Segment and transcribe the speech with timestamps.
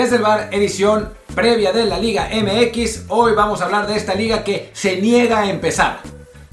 [0.00, 3.02] Desde el bar, edición previa de la Liga MX.
[3.08, 6.00] Hoy vamos a hablar de esta liga que se niega a empezar.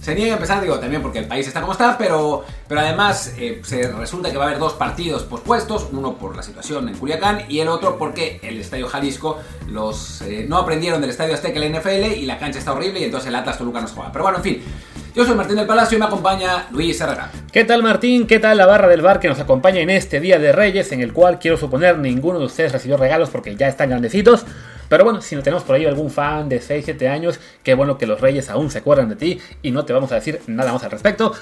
[0.01, 3.35] Se niega a empezar, digo, también porque el país está como está, pero, pero además
[3.37, 6.97] eh, se resulta que va a haber dos partidos pospuestos, uno por la situación en
[6.97, 9.39] Culiacán y el otro porque el Estadio Jalisco
[9.69, 13.05] los eh, no aprendieron del Estadio Azteca la NFL y la cancha está horrible y
[13.05, 14.11] entonces el Atlas Toluca nos juega.
[14.11, 14.63] Pero bueno, en fin,
[15.17, 17.31] yo soy Martín del Palacio y me acompaña Luis Herrera.
[17.51, 18.27] ¿Qué tal Martín?
[18.27, 21.01] ¿Qué tal la barra del bar que nos acompaña en este Día de Reyes en
[21.01, 24.45] el cual quiero suponer ninguno de ustedes recibió regalos porque ya están grandecitos?
[24.89, 27.97] Pero bueno, si no tenemos por ahí algún fan de 6, 7 años, qué bueno
[27.97, 30.71] que los Reyes aún se acuerdan de ti y no te vamos a decir nada
[30.71, 31.33] más al respecto.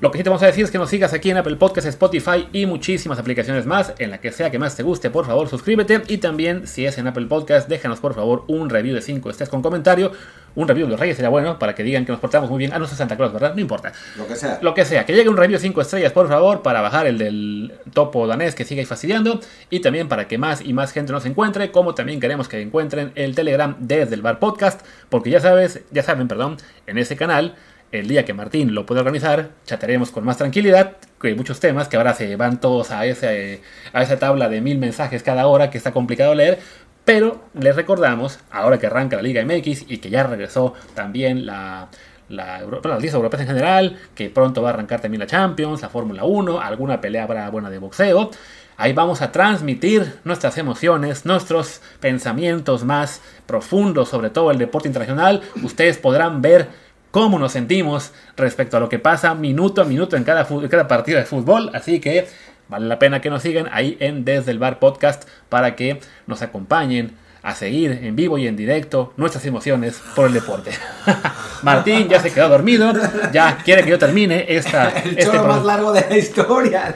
[0.00, 1.88] Lo que sí te vamos a decir es que nos sigas aquí en Apple Podcasts,
[1.88, 3.94] Spotify y muchísimas aplicaciones más.
[3.98, 6.02] En la que sea que más te guste, por favor, suscríbete.
[6.08, 9.48] Y también, si es en Apple Podcasts, déjanos por favor un review de 5 estés
[9.48, 10.10] con comentario.
[10.56, 12.72] Un review de los Reyes sería bueno para que digan que nos portamos muy bien.
[12.74, 13.54] Ah, no sé Santa Claus, ¿verdad?
[13.54, 13.92] No importa.
[14.16, 14.58] Lo que sea.
[14.62, 15.06] Lo que sea.
[15.06, 18.54] Que llegue un review de 5 estrellas, por favor, para bajar el del topo danés
[18.54, 19.40] que sigue ahí fastidiando.
[19.70, 21.70] Y también para que más y más gente nos encuentre.
[21.70, 24.84] Como también queremos que encuentren el Telegram desde el Bar Podcast.
[25.08, 27.54] Porque ya sabes, ya saben, perdón, en ese canal
[28.00, 31.96] el día que Martín lo pueda organizar, chataremos con más tranquilidad, que muchos temas que
[31.96, 33.60] ahora se van todos a, ese,
[33.92, 36.58] a esa tabla de mil mensajes cada hora que está complicado leer,
[37.04, 41.88] pero les recordamos, ahora que arranca la Liga MX y que ya regresó también la,
[42.28, 45.88] la, las listas europeas en general, que pronto va a arrancar también la Champions, la
[45.88, 48.30] Fórmula 1, alguna pelea habrá buena de boxeo.
[48.76, 55.42] Ahí vamos a transmitir nuestras emociones, nuestros pensamientos más profundos sobre todo el deporte internacional.
[55.62, 56.68] Ustedes podrán ver
[57.14, 61.16] cómo nos sentimos respecto a lo que pasa minuto a minuto en cada, cada partido
[61.16, 61.70] de fútbol.
[61.72, 62.26] Así que
[62.68, 66.42] vale la pena que nos sigan ahí en Desde el Bar Podcast para que nos
[66.42, 67.12] acompañen
[67.44, 70.72] a seguir en vivo y en directo nuestras emociones por el deporte.
[71.62, 72.92] Martín ya se quedó dormido,
[73.32, 74.88] ya quiere que yo termine esta...
[75.04, 76.94] El este más largo de la historia,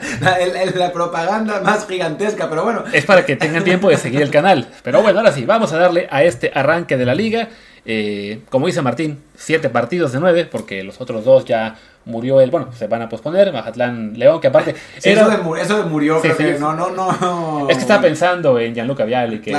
[0.75, 2.83] la, propaganda más gigantesca, pero bueno.
[2.91, 4.67] Es para que tengan tiempo de seguir el canal.
[4.83, 7.47] Pero bueno, ahora sí, vamos a darle a este arranque de la liga.
[7.91, 12.51] Eh, como dice Martín, siete partidos de nueve, porque los otros dos ya murió el.
[12.51, 13.51] Bueno, se van a posponer.
[13.51, 14.75] Mazatlán León, que aparte.
[14.97, 16.21] eso, de, eso, de, murió,
[16.59, 17.67] no, no, no.
[17.67, 19.51] Es que estaba pensando en Gianluca Vialli, que,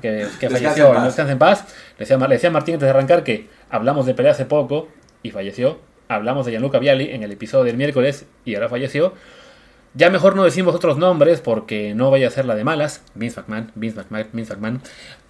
[0.00, 0.94] que, que, falleció.
[0.94, 1.64] No descansa en paz.
[1.98, 4.86] Le decía, le decía Martín antes de arrancar que hablamos de pelea hace poco
[5.24, 5.80] y falleció.
[6.06, 9.12] Hablamos de Gianluca Vialli en el episodio del miércoles y ahora falleció.
[9.94, 13.02] Ya mejor no decimos otros nombres porque no vaya a ser la de malas.
[13.14, 14.82] Vince McMahon, Vince McMahon, Vince McMahon.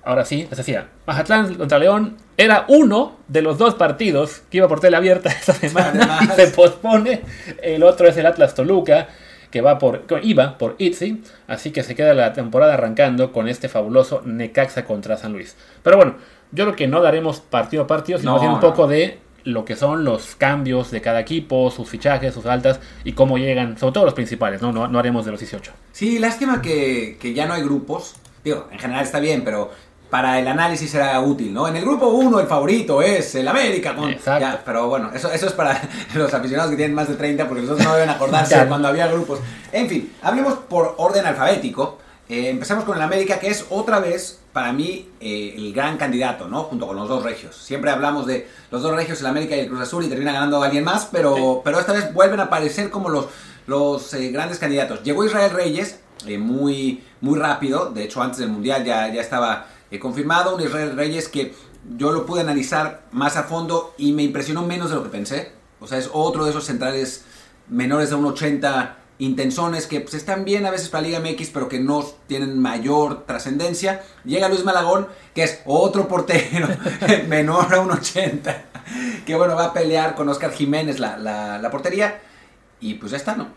[0.07, 4.69] Ahora sí, les decía, Mazatlán contra León era uno de los dos partidos que iba
[4.69, 7.23] por tele abierta esta semana y se pospone.
[7.61, 9.09] El otro es el Atlas Toluca
[9.51, 13.69] que va por, iba por Itzy, así que se queda la temporada arrancando con este
[13.69, 15.57] fabuloso Necaxa contra San Luis.
[15.83, 16.15] Pero bueno,
[16.53, 20.05] yo creo que no daremos partido a partido, sino un poco de lo que son
[20.05, 24.15] los cambios de cada equipo, sus fichajes, sus altas y cómo llegan, sobre todo los
[24.15, 25.73] principales, no, no, haremos de los 18.
[25.91, 28.15] Sí, lástima que, que ya no hay grupos.
[28.45, 29.73] Digo, en general está bien, pero
[30.11, 31.67] para el análisis era útil, ¿no?
[31.67, 33.95] En el grupo 1 el favorito es el América.
[34.09, 34.61] Exacto.
[34.65, 35.81] pero bueno, eso, eso es para
[36.15, 39.41] los aficionados que tienen más de 30 porque nosotros no deben acordarse cuando había grupos.
[39.73, 41.99] En fin, hablemos por orden alfabético.
[42.29, 46.49] Eh, empezamos con el América, que es otra vez, para mí, eh, el gran candidato,
[46.49, 46.65] ¿no?
[46.65, 47.57] Junto con los dos regios.
[47.57, 50.61] Siempre hablamos de los dos regios, el América y el Cruz Azul, y termina ganando
[50.61, 53.27] alguien más, pero, pero esta vez vuelven a aparecer como los,
[53.69, 55.05] los eh, grandes candidatos.
[55.05, 56.01] Llegó Israel Reyes
[56.37, 59.67] muy, muy rápido, de hecho antes del Mundial ya, ya estaba
[60.01, 61.55] confirmado, un Israel Reyes que
[61.97, 65.53] yo lo pude analizar más a fondo y me impresionó menos de lo que pensé.
[65.81, 67.25] O sea, es otro de esos centrales
[67.69, 71.69] menores de un 80 intensones que pues, están bien a veces para Liga MX, pero
[71.69, 74.03] que no tienen mayor trascendencia.
[74.25, 76.69] Llega Luis Malagón, que es otro portero
[77.29, 78.65] menor a un 80,
[79.25, 82.21] que bueno, va a pelear con Oscar Jiménez la, la, portería.
[82.81, 83.49] Y pues ya está, ¿no?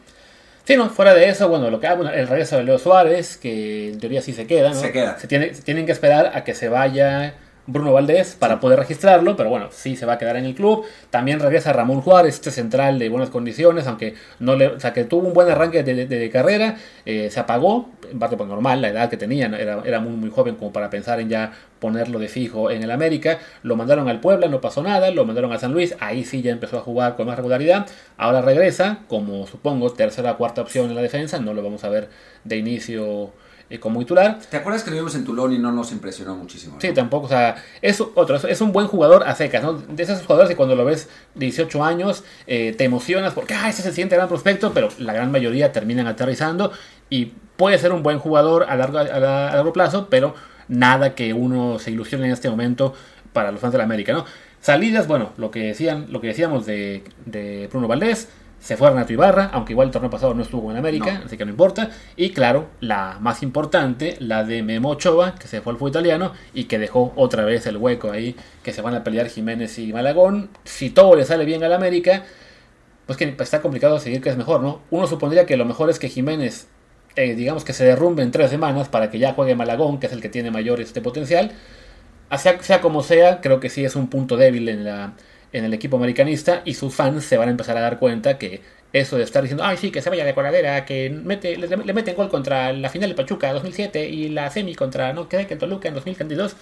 [0.70, 3.90] Sí, no, fuera de eso, bueno, lo que bueno, el regreso de Leo Suárez, que
[3.90, 4.76] en teoría sí se queda, ¿no?
[4.76, 5.18] Se queda.
[5.18, 7.34] Se, tiene, se tienen que esperar a que se vaya
[7.72, 10.86] Bruno Valdés para poder registrarlo, pero bueno, sí se va a quedar en el club.
[11.10, 15.04] También regresa Ramón Juárez, este central de buenas condiciones, aunque no le, o sea, que
[15.04, 19.10] tuvo un buen arranque de, carrera, eh, se apagó, en parte por normal, la edad
[19.10, 22.72] que tenía, era, era muy, muy joven como para pensar en ya ponerlo de fijo
[22.72, 23.40] en el América.
[23.64, 26.52] Lo mandaron al Puebla, no pasó nada, lo mandaron a San Luis, ahí sí ya
[26.52, 27.88] empezó a jugar con más regularidad.
[28.18, 31.90] Ahora regresa, como supongo, tercera o cuarta opción en la defensa, no lo vamos a
[31.90, 32.10] ver
[32.44, 33.32] de inicio
[33.70, 34.40] eh, como titular.
[34.50, 36.78] ¿Te acuerdas que lo vimos en Tulón y no nos impresionó muchísimo?
[36.80, 39.74] Sí, tampoco, o sea, es otro, es un buen jugador a secas, ¿no?
[39.74, 43.84] De esos jugadores que cuando lo ves 18 años eh, te emocionas porque, ah, ese
[43.84, 46.72] se siente gran prospecto, pero la gran mayoría terminan aterrizando
[47.10, 50.34] y puede ser un buen jugador a largo, a, largo plazo, pero
[50.68, 52.94] nada que uno se ilusione en este momento
[53.34, 54.26] para los fans de la América, ¿no?
[54.62, 59.14] Salidas, bueno, lo que decían, lo que decíamos de, de Bruno Valdés, se fue Renato
[59.14, 61.92] Ibarra, aunque igual el torneo pasado no estuvo en América, así que no importa.
[62.16, 66.34] Y claro, la más importante, la de Memo Ochoa, que se fue al fútbol italiano
[66.54, 69.94] y que dejó otra vez el hueco ahí, que se van a pelear Jiménez y
[69.94, 70.50] Malagón.
[70.66, 72.26] Si todo le sale bien al América,
[73.06, 74.82] pues que está complicado seguir que es mejor, ¿no?
[74.92, 76.68] Uno supondría que lo mejor es que Jiménez,
[77.16, 80.14] eh, digamos que se derrumbe en tres semanas para que ya juegue Malagón, que es
[80.14, 81.54] el que tiene mayor este potencial.
[82.38, 85.14] Sea, sea como sea, creo que sí es un punto débil en la
[85.52, 88.62] en el equipo americanista y sus fans se van a empezar a dar cuenta que
[88.92, 91.94] eso de estar diciendo, ay, sí, que se vaya de coladera, que mete, le, le,
[91.94, 95.60] meten gol contra la final de Pachuca 2007 y la semi contra, no, que en
[95.60, 96.56] Toluca en 2022,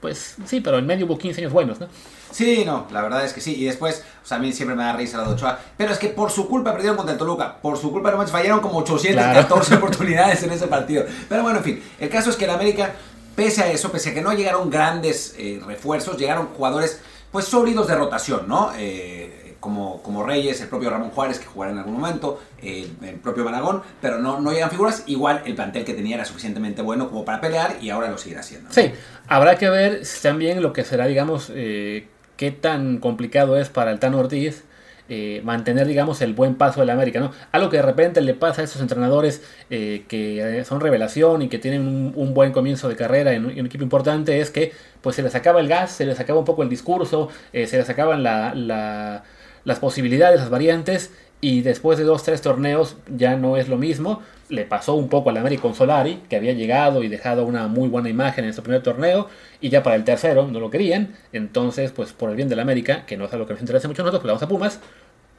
[0.00, 1.86] pues sí, pero en medio hubo 15 años buenos, ¿no?
[2.30, 3.54] Sí, no, la verdad es que sí.
[3.56, 5.58] Y después, o sea, a mí siempre me da risa la de Ochoa.
[5.76, 7.56] Pero es que por su culpa perdieron contra el Toluca.
[7.60, 11.04] Por su culpa no fallaron como 814 oportunidades en ese partido.
[11.28, 11.82] Pero bueno, en fin.
[11.98, 12.92] El caso es que el América,
[13.36, 17.86] pese a eso, pese a que no llegaron grandes eh, refuerzos, llegaron jugadores pues sólidos
[17.88, 18.72] de rotación, ¿no?
[18.76, 22.88] Eh, como, como Reyes, el propio Ramón Juárez, que jugará en algún momento, el
[23.22, 25.04] propio Managón, pero no, no llegan figuras.
[25.06, 28.40] Igual el plantel que tenía era suficientemente bueno como para pelear y ahora lo seguirá
[28.40, 28.72] haciendo.
[28.72, 28.92] Sí,
[29.28, 33.98] habrá que ver también lo que será, digamos, eh, qué tan complicado es para el
[33.98, 34.64] Tano Ortiz
[35.12, 37.32] eh, mantener, digamos, el buen paso del América, ¿no?
[37.50, 41.58] Algo que de repente le pasa a esos entrenadores eh, que son revelación y que
[41.58, 44.72] tienen un, buen comienzo de carrera en un, equipo importante es que,
[45.02, 47.78] pues, se les acaba el gas, se les acaba un poco el discurso, eh, se
[47.78, 51.10] les acaban las posibilidades, las variantes,
[51.40, 54.22] y después de dos, tres torneos ya no es lo mismo.
[54.48, 57.88] Le pasó un poco al América con Solari, que había llegado y dejado una muy
[57.88, 59.28] buena imagen en su primer torneo,
[59.60, 61.14] y ya para el tercero no lo querían.
[61.32, 64.02] Entonces, pues por el bien del América, que no es algo que nos interese mucho
[64.02, 64.80] a nosotros, pues vamos a Pumas,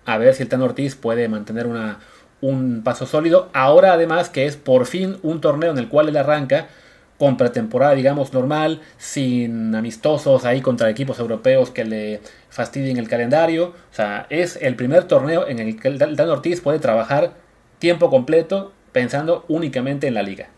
[0.06, 2.00] a ver si el Tan Ortiz puede mantener una,
[2.42, 3.50] un paso sólido.
[3.54, 6.68] Ahora además que es por fin un torneo en el cual él arranca
[7.22, 12.20] con pretemporada, digamos, normal, sin amistosos ahí contra equipos europeos que le
[12.50, 13.76] fastidien el calendario.
[13.92, 17.36] O sea, es el primer torneo en el que el Dan Ortiz puede trabajar
[17.78, 20.50] tiempo completo pensando únicamente en la liga.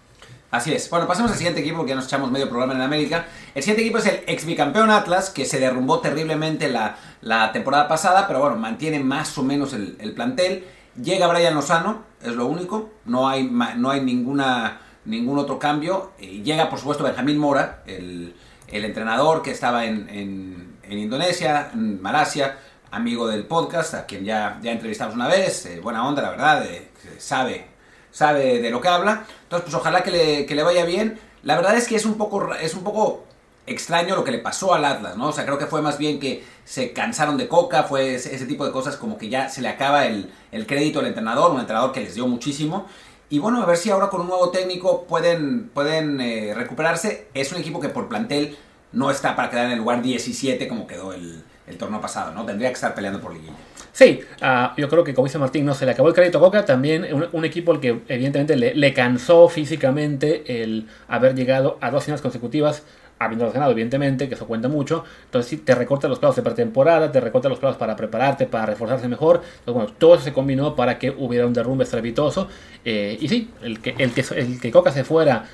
[0.52, 0.90] Así es.
[0.90, 3.26] Bueno, pasemos al siguiente equipo, porque ya nos echamos medio programa en América.
[3.54, 7.90] El siguiente equipo es el ex bicampeón Atlas, que se derrumbó terriblemente la, la temporada
[7.90, 10.64] pasada, pero bueno, mantiene más o menos el, plantel.
[10.96, 12.90] Llega Brian Lozano, es lo único.
[13.04, 16.12] No hay, no hay ninguna, ningún otro cambio.
[16.20, 18.36] llega, por supuesto, Benjamín Mora, el,
[18.68, 22.58] entrenador que estaba en, en, Indonesia, en Malasia,
[22.92, 25.66] amigo del podcast, a quien ya, ya entrevistamos una vez.
[25.66, 27.74] Eh, buena onda, la verdad, eh, sabe
[28.14, 29.26] sabe de lo que habla.
[29.44, 31.20] Entonces, pues ojalá que le, que le vaya bien.
[31.42, 33.26] La verdad es que es un poco, es un poco
[33.66, 35.28] extraño lo que le pasó al Atlas, ¿no?
[35.30, 38.66] O sea, creo que fue más bien que se cansaron de Coca, fue ese, tipo
[38.66, 40.32] de cosas como que ya se le acaba el,
[40.68, 42.88] crédito al entrenador, un entrenador que les dio muchísimo.
[43.30, 47.28] Y bueno, a ver si ahora con un nuevo técnico pueden, pueden eh, recuperarse.
[47.34, 48.58] Es un equipo que por plantel
[48.92, 52.46] no está para quedar en el lugar 17 como quedó el, el torneo pasado, ¿no?
[52.46, 53.54] Tendría que estar peleando por liguilla.
[53.94, 56.42] Sí, uh, yo creo que como dice Martín, no se le acabó el crédito a
[56.42, 62.04] Coca, también un, equipo al que evidentemente le, cansó físicamente el haber llegado a dos
[62.04, 62.84] finales consecutivas,
[63.26, 67.12] habiendo ganado evidentemente, que eso cuenta mucho, entonces sí, te recorta los plazos de pretemporada,
[67.12, 70.76] te recorta los plazos para prepararte, para reforzarse mejor, entonces bueno, todo eso se combinó
[70.76, 72.48] para que hubiera un derrumbe estrepitoso,
[72.86, 75.46] eh, y sí, el que, el, que, el que Coca se fuera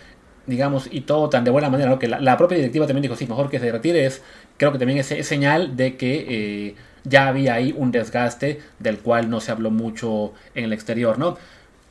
[0.50, 2.00] digamos, y todo tan de buena manera, ¿no?
[2.00, 4.24] que la, propia directiva también dijo, sí, mejor que se retire, es,
[4.58, 9.30] creo que también es, señal de que eh, ya había ahí un desgaste del cual
[9.30, 11.38] no se habló mucho en el exterior, ¿no?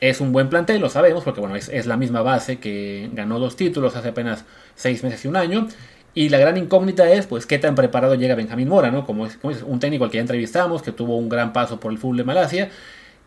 [0.01, 3.57] Es un buen plantel, lo sabemos, porque bueno, es, la misma base que ganó dos
[3.57, 4.45] títulos hace apenas
[4.79, 5.69] seis meses y un año.
[6.15, 9.07] Y la gran incógnita es, pues, qué tan preparado llega Benjamín Mora, ¿no?
[9.07, 11.79] Como es, como es un técnico al que ya entrevistamos, que tuvo un gran paso
[11.79, 12.71] por el fútbol de Malasia,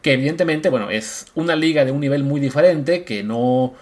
[0.02, 3.74] que evidentemente, bueno, es una liga de un nivel muy diferente, que no,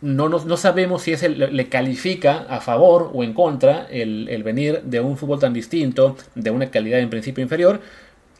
[0.00, 5.00] no, no, sabemos si es le califica a favor o en contra el, venir de
[5.00, 7.80] un fútbol tan distinto, de una calidad en principio inferior.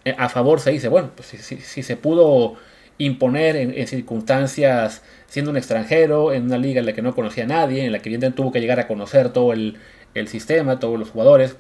[0.05, 2.55] Eh, a favor se dice, bueno, pues si, se pudo
[2.99, 7.47] imponer en, circunstancias siendo un extranjero, en una liga en la que no conocía a
[7.47, 9.79] nadie, en la que evidentemente tuvo que llegar a conocer todo el,
[10.27, 11.57] sistema, todos los jugadores,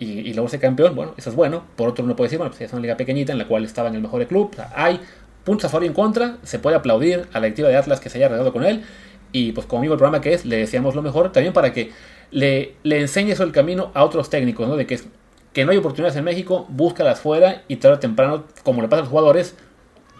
[0.00, 1.64] y, luego ser campeón, bueno, eso es bueno.
[1.76, 3.88] Por otro uno puede decir, bueno, pues es una liga pequeñita en la cual estaba
[3.88, 5.00] en el mejor club, hay
[5.44, 8.08] puntos a favor y en contra, se puede aplaudir a la directiva de Atlas que
[8.08, 8.82] se haya arreglado con él,
[9.32, 11.92] y pues como el programa que es, le deseamos lo mejor también para que
[12.30, 14.76] le, le enseñe eso el camino a otros técnicos, ¿no?
[14.76, 15.00] De que,
[15.52, 19.00] que no hay oportunidades en México, búscalas fuera y tarde o temprano, como le pasa
[19.00, 19.54] a los jugadores,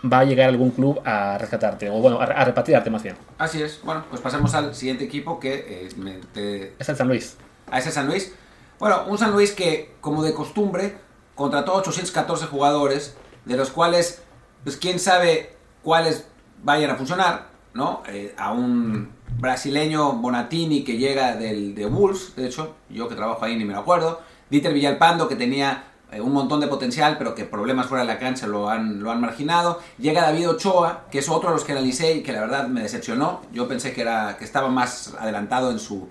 [0.05, 3.17] va a llegar algún club a rescatarte, o bueno, a, repatriarte más bien.
[3.39, 3.81] Así es.
[3.83, 5.89] Bueno, pues pasemos al siguiente equipo que
[6.35, 7.37] eh, es el San Luis.
[7.71, 8.35] A ese San Luis.
[8.79, 10.97] Bueno, un San Luis que, como de costumbre,
[11.35, 14.23] contrató 814 jugadores, de los cuales,
[14.65, 16.27] pues quién sabe cuáles
[16.63, 17.51] vayan a funcionar.
[17.75, 18.03] ¿no?
[18.09, 23.45] Eh, a un brasileño Bonatini que llega del, de Bulls, de hecho, yo que trabajo
[23.45, 24.21] ahí ni me lo acuerdo.
[24.51, 28.19] Dieter Villalpando que tenía eh, un montón de potencial, pero que problemas fuera de la
[28.19, 29.81] cancha lo han, lo han marginado.
[29.99, 32.83] Llega David Ochoa, que es otro de los que analicé y que la verdad me
[32.83, 33.43] decepcionó.
[33.53, 34.05] Yo pensé que,
[34.39, 36.09] que estaba más adelantado en su,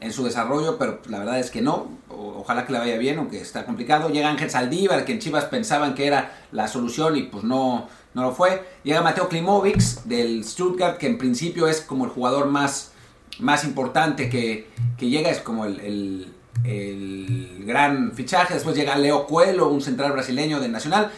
[0.00, 1.88] en su desarrollo, pero la verdad es que no.
[2.08, 4.08] ojalá que le vaya bien, aunque está complicado.
[4.08, 8.22] Llega Ángel Saldívar, que en Chivas pensaban que era la solución y pues no, no
[8.22, 8.66] lo fue.
[8.82, 12.92] Llega Mateo Klimovic del Stuttgart, que en principio es como el jugador más,
[13.40, 16.32] más importante que, que llega, es como el
[16.62, 18.54] gran fichaje.
[18.54, 21.10] Después llega Leo Cuelo, un central brasileño del Nacional.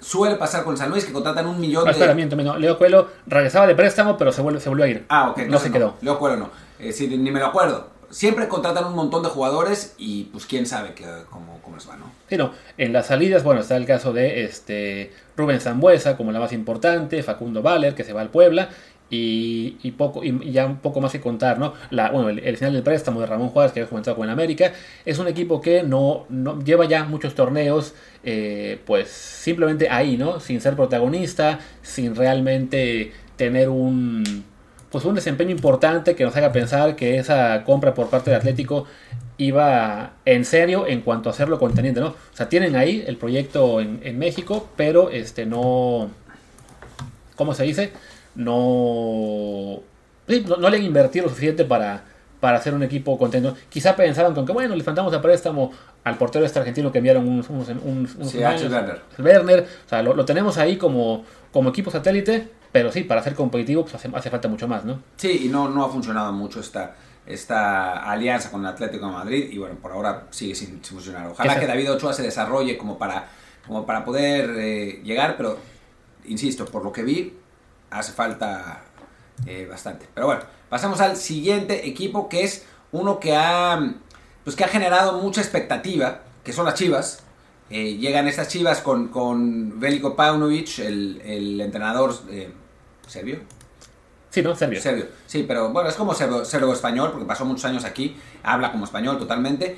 [0.00, 1.90] Suele pasar con San Luis que contratan un millón de.
[1.90, 5.04] Espera, miento, Leo Cuelo regresaba de préstamo, pero se, vuelve, se volvió a ir.
[5.08, 5.40] Ah, ok.
[5.48, 5.96] No se quedó.
[6.00, 6.50] Leo Cuelo no.
[6.78, 7.90] Eh, ni me lo acuerdo.
[8.08, 11.96] Siempre contratan un montón de jugadores y pues quién sabe que, cómo, cómo les va,
[11.96, 12.06] ¿no?
[12.28, 12.52] Sí, no.
[12.76, 17.22] En las salidas, bueno, está el caso de este Rubén Zambuesa como la más importante,
[17.22, 18.70] Facundo Valer, que se va al Puebla,
[19.10, 21.74] y, poco, y ya un poco más que contar, ¿no?
[21.90, 24.72] La, bueno, el, final del préstamo de Ramón Juárez que había comentado con América
[25.04, 30.38] es un equipo que no, no lleva ya muchos torneos, eh, pues simplemente ahí, ¿no?
[30.38, 34.44] Sin ser protagonista, sin realmente tener un
[34.90, 38.86] pues un desempeño importante que nos haga pensar que esa compra por parte de Atlético
[39.38, 42.08] iba en serio en cuanto a hacerlo conteniente, ¿no?
[42.08, 46.10] O sea, tienen ahí el proyecto en, en México, pero este no,
[47.36, 47.92] ¿cómo se dice?
[48.34, 49.80] No,
[50.58, 52.04] no, le han invertido lo suficiente para,
[52.40, 53.56] para hacer un equipo contento.
[53.68, 55.72] Quizá pensaban con que, bueno, le faltamos a préstamo
[56.04, 59.02] al portero este argentino que enviaron unos, unos, unos, Werner.
[59.18, 59.68] Werner.
[59.86, 63.94] O sea, lo, tenemos ahí como, como equipo satélite, pero sí, para ser competitivo pues
[63.94, 65.00] hace, falta mucho más, ¿no?
[65.16, 66.94] Sí, y no, no ha funcionado mucho esta,
[67.26, 71.26] esta alianza con el Atlético de Madrid y bueno, por ahora sigue sin, funcionar.
[71.28, 73.28] Ojalá que David Ochoa se desarrolle como para,
[73.66, 75.58] como para poder eh, llegar, pero
[76.26, 77.34] insisto, por lo que vi,
[77.90, 78.82] hace falta
[79.46, 80.08] eh, bastante.
[80.14, 83.94] Pero bueno, pasamos al siguiente equipo que es uno que ha,
[84.44, 87.22] pues que ha generado mucha expectativa, que son las Chivas.
[87.70, 92.52] Eh, llegan estas Chivas con, con Veliko Paunovic, el, entrenador eh,
[93.06, 93.40] serbio.
[94.30, 94.54] Sí, ¿no?
[94.54, 94.80] Serbio.
[94.80, 95.06] Serbio.
[95.26, 99.18] Sí, pero bueno, es como serbo, español, porque pasó muchos años aquí, habla como español
[99.18, 99.76] totalmente.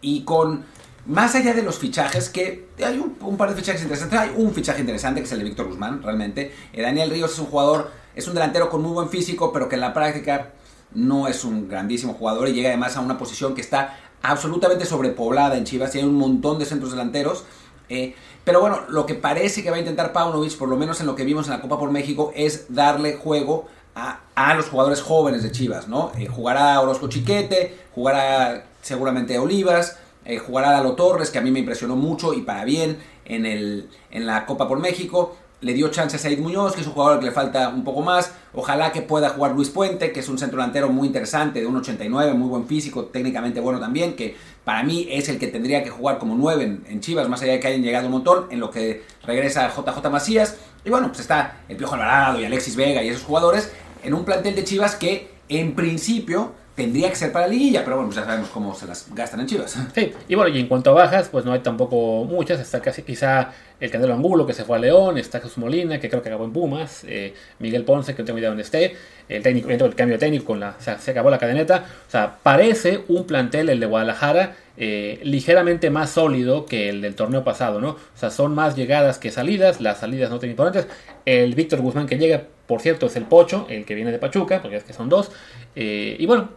[0.00, 0.64] y con
[1.06, 4.80] más allá de los fichajes, que hay un, par de fichajes interesantes, hay un fichaje
[4.80, 6.52] interesante que es el de Víctor Guzmán, realmente.
[6.72, 9.74] Eh, Daniel Ríos es un jugador, es un delantero con muy buen físico, pero que
[9.74, 10.52] en la práctica
[10.94, 15.56] no es un grandísimo jugador y llega además a una posición que está absolutamente sobrepoblada
[15.56, 17.44] en Chivas y hay un montón de centros delanteros.
[17.90, 21.06] Eh, pero bueno, lo que parece que va a intentar Paunovic, por lo menos en
[21.06, 25.42] lo que vimos en la Copa por México, es darle juego a, los jugadores jóvenes
[25.42, 26.10] de Chivas, ¿no?
[26.18, 31.60] Eh, jugará Orozco Chiquete, jugará seguramente Olivas, eh, jugará Lalo Torres, que a mí me
[31.60, 35.36] impresionó mucho y para bien en, el, en la Copa por México.
[35.60, 38.02] Le dio chance a Said Muñoz, que es un jugador que le falta un poco
[38.02, 38.32] más.
[38.52, 42.34] Ojalá que pueda jugar Luis Puente, que es un centro delantero muy interesante, de 1.89,
[42.34, 46.18] muy buen físico, técnicamente bueno también, que para mí es el que tendría que jugar
[46.18, 49.04] como 9 en, Chivas, más allá de que hayan llegado un montón, en lo que
[49.26, 50.56] regresa JJ Macías.
[50.84, 54.24] Y bueno, pues está el Piojo Alvarado y Alexis Vega y esos jugadores en un
[54.24, 58.24] plantel de Chivas que en principio tendría que ser para la liguilla, pero bueno, ya
[58.24, 59.78] sabemos cómo se las gastan en Chivas.
[59.94, 62.58] Sí, y bueno, y en cuanto a bajas, pues no hay tampoco muchas.
[62.58, 66.08] Está casi quizá el Candelo Angulo, que se fue a León, está Jesús Molina, que
[66.08, 68.96] creo que acabó en Pumas, eh, Miguel Ponce, que no tengo idea dónde esté,
[69.28, 71.84] el técnico, el cambio técnico, con la, se, acabó la cadeneta.
[72.08, 77.14] O sea, parece un plantel, el de Guadalajara, eh, ligeramente más sólido que el del
[77.14, 77.90] torneo pasado, ¿no?
[77.90, 80.88] O sea, son más llegadas que salidas, las salidas no tan importantes.
[81.24, 84.60] El Víctor Guzmán que llega, por cierto, es el Pocho, el que viene de Pachuca,
[84.60, 85.30] porque es que son dos.
[85.76, 86.48] Eh, y bueno,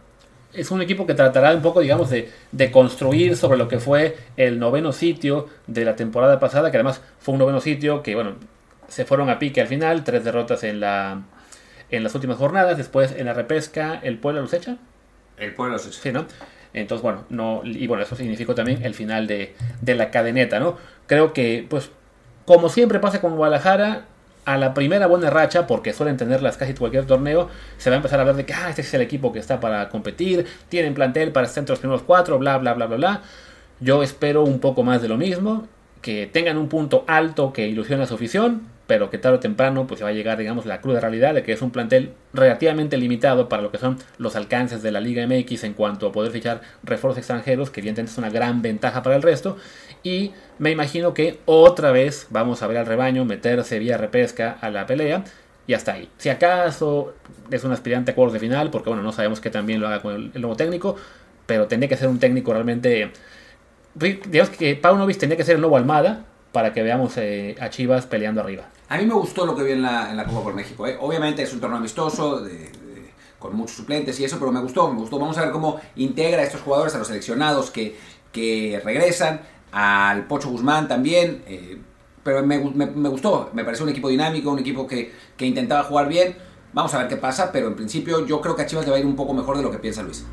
[0.60, 4.58] es un equipo que tratará un poco, digamos, de, construir sobre lo que fue el
[4.58, 8.34] noveno sitio de la temporada pasada, que además fue un noveno sitio que, bueno,
[8.88, 11.22] se fueron a pique al final, tres derrotas en, la,
[11.90, 14.76] en las últimas jornadas, después en la repesca, ¿el pueblo los echa?
[15.36, 16.00] El pueblo los echa.
[16.00, 16.26] Sí, ¿no?
[16.74, 20.76] Entonces, bueno, no, y bueno, eso significó también el final de, de la cadeneta, ¿no?
[21.06, 21.90] Creo que, pues,
[22.44, 24.06] como siempre pasa con Guadalajara,
[24.48, 28.18] a la primera buena racha, porque suelen tenerlas casi cualquier torneo, se va a empezar
[28.18, 31.32] a hablar de que ah, este es el equipo que está para competir, tienen plantel
[31.32, 33.22] para estar entre los primeros cuatro, bla, bla, bla, bla, bla.
[33.80, 35.68] Yo espero un poco más de lo mismo,
[36.00, 39.86] que tengan un punto alto que ilusione a su afición, pero que tarde o temprano
[39.86, 42.96] pues se va a llegar, digamos, la cruda realidad de que es un plantel relativamente
[42.96, 46.32] limitado para lo que son los alcances de la Liga MX en cuanto a poder
[46.32, 49.58] fichar refuerzos extranjeros, que evidentemente es una gran ventaja para el resto,
[50.02, 54.70] y me imagino que otra vez vamos a ver al rebaño meterse vía repesca a
[54.70, 55.22] la pelea,
[55.66, 56.08] y hasta ahí.
[56.16, 57.12] Si acaso
[57.50, 60.00] es un aspirante a cuartos de final, porque bueno, no sabemos que también lo haga
[60.00, 60.96] con el, nuevo técnico,
[61.44, 63.12] pero tendría que ser un técnico realmente...
[63.94, 68.06] Digamos que Paunovic tendría que ser el nuevo Almada, para que veamos eh, a Chivas
[68.06, 68.64] peleando arriba.
[68.88, 70.86] A mí me gustó lo que vi en la, Copa por México.
[70.86, 70.96] ¿eh?
[71.00, 72.42] Obviamente es un torneo amistoso,
[73.38, 75.18] con muchos suplentes y eso, pero me gustó, me gustó.
[75.18, 77.96] Vamos a ver cómo integra a estos jugadores, a los seleccionados que,
[78.32, 79.40] que regresan.
[79.72, 81.78] al Pocho Guzmán también, eh,
[82.22, 86.36] pero me, gustó, me pareció un equipo dinámico, un equipo que, que intentaba jugar bien.
[86.72, 88.96] Vamos a ver qué pasa, pero en principio yo creo que a Chivas le va
[88.96, 90.24] a ir un poco mejor de lo que piensa Luis.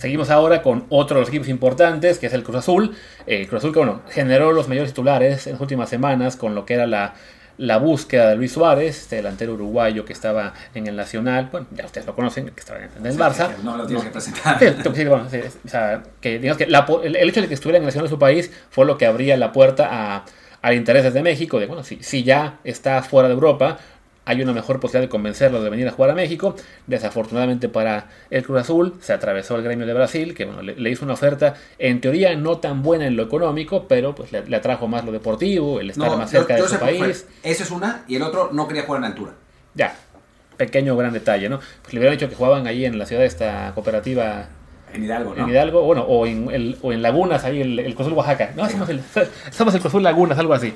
[0.00, 2.96] Seguimos ahora con otro de los equipos importantes, que es el Cruz Azul.
[3.26, 6.64] El Cruz Azul que bueno, generó los mayores titulares en las últimas semanas con lo
[6.64, 7.12] que era la,
[7.58, 11.84] la búsqueda de Luis Suárez, este delantero uruguayo que estaba en el Nacional, bueno, ya
[11.84, 13.54] ustedes lo conocen, que estaba en el Barça.
[13.62, 14.58] no lo tienes que presentar.
[16.22, 19.36] el, hecho de que estuviera en el Nacional de su país fue lo que abría
[19.36, 20.24] la puerta a,
[20.62, 23.76] a intereses de México, de bueno, si, si ya está fuera de Europa,
[24.30, 26.54] hay una mejor posibilidad de convencerlo de venir a jugar a México.
[26.86, 31.04] Desafortunadamente para el Cruz Azul se atravesó el gremio de Brasil, que bueno, le, hizo
[31.04, 35.04] una oferta en teoría no tan buena en lo económico, pero pues le, atrajo más
[35.04, 37.26] lo deportivo, el estar más cerca de su país.
[37.42, 39.32] Esa es una, y el otro no quería jugar en altura.
[39.74, 39.96] Ya,
[40.56, 41.58] pequeño gran detalle, ¿no?
[41.82, 44.48] Pues le hubieran dicho que jugaban ahí en la ciudad de esta cooperativa
[44.92, 45.42] en Hidalgo, ¿no?
[45.42, 48.52] En Hidalgo, bueno, o en, el, o en Lagunas, ahí el, el Cruz Oaxaca.
[48.56, 49.02] No, somos el,
[49.50, 50.72] somos el Cruz Azul Lagunas, algo así.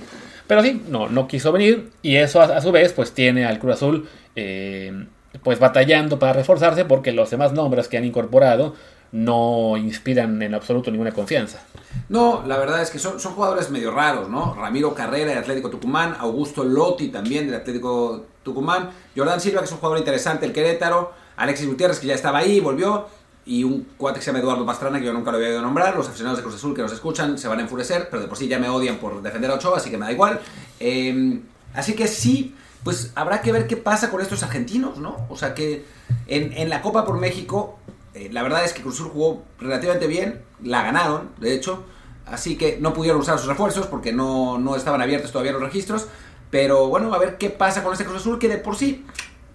[0.46, 3.74] Pero sí, no, no quiso venir y eso a, su vez pues tiene al Cruz
[3.74, 5.06] Azul eh,
[5.42, 8.74] pues batallando para reforzarse porque los demás nombres que han incorporado
[9.12, 11.60] no inspiran en absoluto ninguna confianza.
[12.08, 14.54] No, la verdad es que son, son jugadores medio raros, ¿no?
[14.54, 19.72] Ramiro Carrera de Atlético Tucumán, Augusto Lotti también del Atlético Tucumán, Jordan Silva que es
[19.72, 23.06] un jugador interesante, el Querétaro, Alexis Gutiérrez que ya estaba ahí, volvió,
[23.46, 25.96] y un cuate que se llama Eduardo Pastrana, que yo nunca lo había oído nombrar.
[25.96, 28.38] Los aficionados de Cruz Azul que nos escuchan se van a enfurecer, pero de por
[28.38, 30.40] sí ya me odian por defender a Ochoa, así que me da igual.
[30.80, 31.42] Em,
[31.74, 35.26] así que sí, pues habrá que ver qué pasa con estos argentinos, ¿no?
[35.28, 35.84] O sea que
[36.26, 37.78] en, la Copa por México,
[38.14, 41.84] eh, la verdad es que Cruz Azul jugó relativamente bien, la ganaron, de hecho,
[42.26, 46.06] así que no pudieron usar sus refuerzos porque no, no estaban abiertos todavía los registros.
[46.50, 49.04] Pero bueno, a ver qué pasa con este Cruz Azul que de por sí,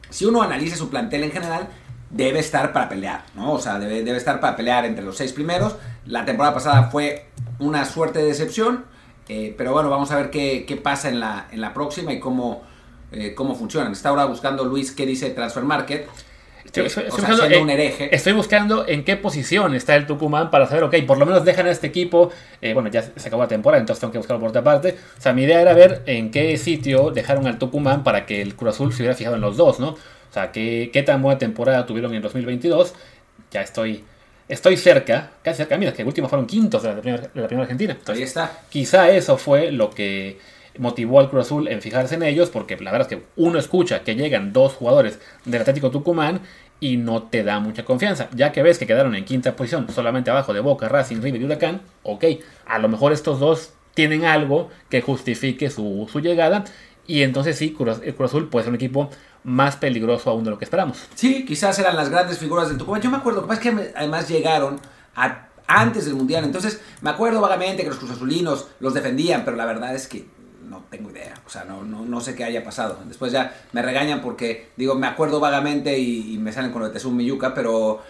[0.09, 1.69] si uno analiza su plantel en general,
[2.09, 3.53] debe estar para pelear, ¿no?
[3.53, 5.75] O sea, debe, debe estar para pelear entre los seis primeros.
[6.05, 7.25] La temporada pasada fue
[7.59, 8.85] una suerte de decepción,
[9.27, 12.19] eh, pero bueno, vamos a ver qué, qué, pasa en la, en la próxima y
[12.19, 12.63] cómo,
[13.11, 13.91] eh, cómo funcionan.
[13.91, 16.07] Está ahora buscando Luis qué dice Transfer Market.
[16.65, 18.13] Estoy, buscando, en, un hereje.
[18.15, 21.65] estoy buscando en qué posición está el Tucumán para saber, ok, por lo menos dejan
[21.65, 22.31] a este equipo.
[22.61, 24.95] Eh, bueno, ya se acabó la temporada, entonces tengo que buscarlo por otra parte.
[25.17, 28.55] O sea, mi idea era ver en qué sitio dejaron al Tucumán para que el
[28.55, 29.95] Cruz Azul se hubiera fijado en los dos, ¿no?
[30.29, 32.93] O sea, ¿qué, qué tan buena temporada tuvieron en 2022?
[33.51, 34.03] Ya estoy
[34.49, 35.77] estoy cerca, casi cerca.
[35.77, 37.97] Mira, que el último fueron quintos de la primera, de la primera Argentina.
[38.07, 38.63] Ahí está.
[38.69, 40.39] Quizá eso fue lo que
[40.77, 44.03] motivó al Cruz Azul en fijarse en ellos, porque la verdad es que uno escucha
[44.03, 46.41] que llegan dos jugadores del Atlético Tucumán
[46.79, 48.29] y no te da mucha confianza.
[48.33, 51.45] Ya que ves que quedaron en quinta posición, solamente abajo de Boca, Racing, River y
[51.45, 52.25] Huracán, ok,
[52.65, 56.63] a lo mejor estos dos tienen algo que justifique su, su llegada.
[57.05, 59.09] Y entonces sí, el Cruz Azul puede ser un equipo
[59.43, 60.97] más peligroso aún de lo que esperamos.
[61.15, 63.01] Sí, quizás eran las grandes figuras del Tucumán.
[63.01, 64.79] Yo me acuerdo, que que además llegaron
[65.67, 69.93] antes del Mundial, entonces me acuerdo vagamente que los cruzazulinos los defendían, pero la verdad
[69.93, 70.25] es que
[70.67, 72.99] no tengo idea, o sea, no, no, sé qué haya pasado.
[73.05, 76.93] Después ya me regañan porque, digo, me acuerdo vagamente y, me salen con lo de
[76.93, 78.01] Tesum Miyuka, pero,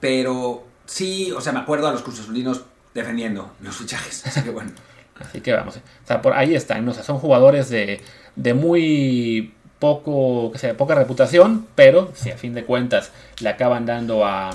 [0.00, 2.62] pero sí, o sea, me acuerdo a los cruzazulinos
[2.94, 4.72] defendiendo los fichajes, así que bueno.
[5.20, 6.92] Así que vamos, o sea, por ahí están, ¿no?
[6.92, 8.00] o sea, son jugadores de,
[8.36, 13.86] de muy poco, que sea, poca reputación, pero si a fin de cuentas le acaban
[13.86, 14.50] dando a,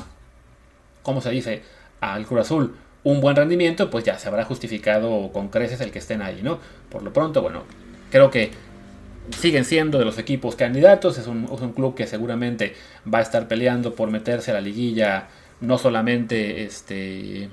[1.01, 1.61] ¿cómo se dice?,
[2.01, 5.99] al Cruz Azul un buen rendimiento, pues ya se habrá justificado con creces el que
[5.99, 6.59] estén ahí, ¿no?
[6.89, 7.63] Por lo pronto, bueno,
[8.11, 8.51] creo que
[9.37, 12.75] siguen siendo de los equipos candidatos, es un, es un club que seguramente
[13.11, 15.27] va a estar peleando por meterse a la liguilla,
[15.59, 17.49] no solamente, este,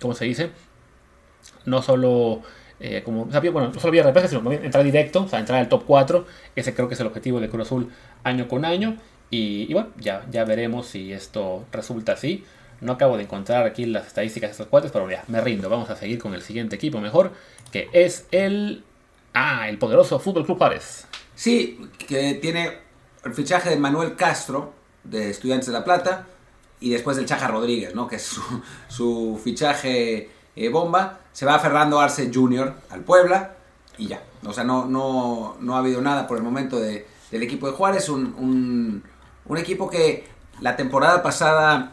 [0.00, 0.50] ¿cómo se dice?
[1.64, 2.42] No solo
[2.80, 5.84] eh, como, bueno, no solo vía repechaje, sino entrar directo, o sea, entrar al top
[5.86, 6.26] 4.
[6.56, 7.90] Ese creo que es el objetivo de Cruz Azul
[8.24, 8.96] año con año.
[9.28, 12.44] Y, bueno, ya, ya veremos si esto resulta así.
[12.80, 15.68] No acabo de encontrar aquí las estadísticas de estos cuates, pero ya, me rindo.
[15.68, 17.32] Vamos a seguir con el siguiente equipo mejor,
[17.70, 18.82] que es el.
[19.34, 21.06] Ah, el poderoso Fútbol Club Juárez.
[21.34, 22.78] Sí, que tiene
[23.24, 24.72] el fichaje de Manuel Castro,
[25.04, 26.26] de Estudiantes de La Plata,
[26.80, 28.08] y después del Chaja Rodríguez, ¿no?
[28.08, 28.42] Que es su,
[28.88, 31.20] su fichaje eh, bomba.
[31.32, 32.74] Se va Fernando Arce Jr.
[32.90, 33.52] al Puebla
[33.98, 34.22] y ya.
[34.46, 37.72] O sea, no, no, no ha habido nada por el momento de, del equipo de
[37.72, 38.08] Juárez.
[38.08, 39.02] Un,
[39.46, 40.26] un, equipo que
[40.60, 41.92] la temporada pasada,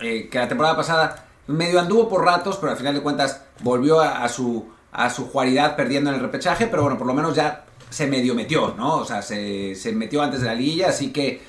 [0.00, 4.00] eh, que la temporada pasada medio anduvo por ratos, pero al final de cuentas volvió
[4.00, 7.66] a, su, a su Juaridad perdiendo en el repechaje, pero bueno, por lo menos ya
[7.90, 8.96] se medio metió, ¿no?
[8.96, 11.42] O sea, se, se metió antes de la liguilla, así que,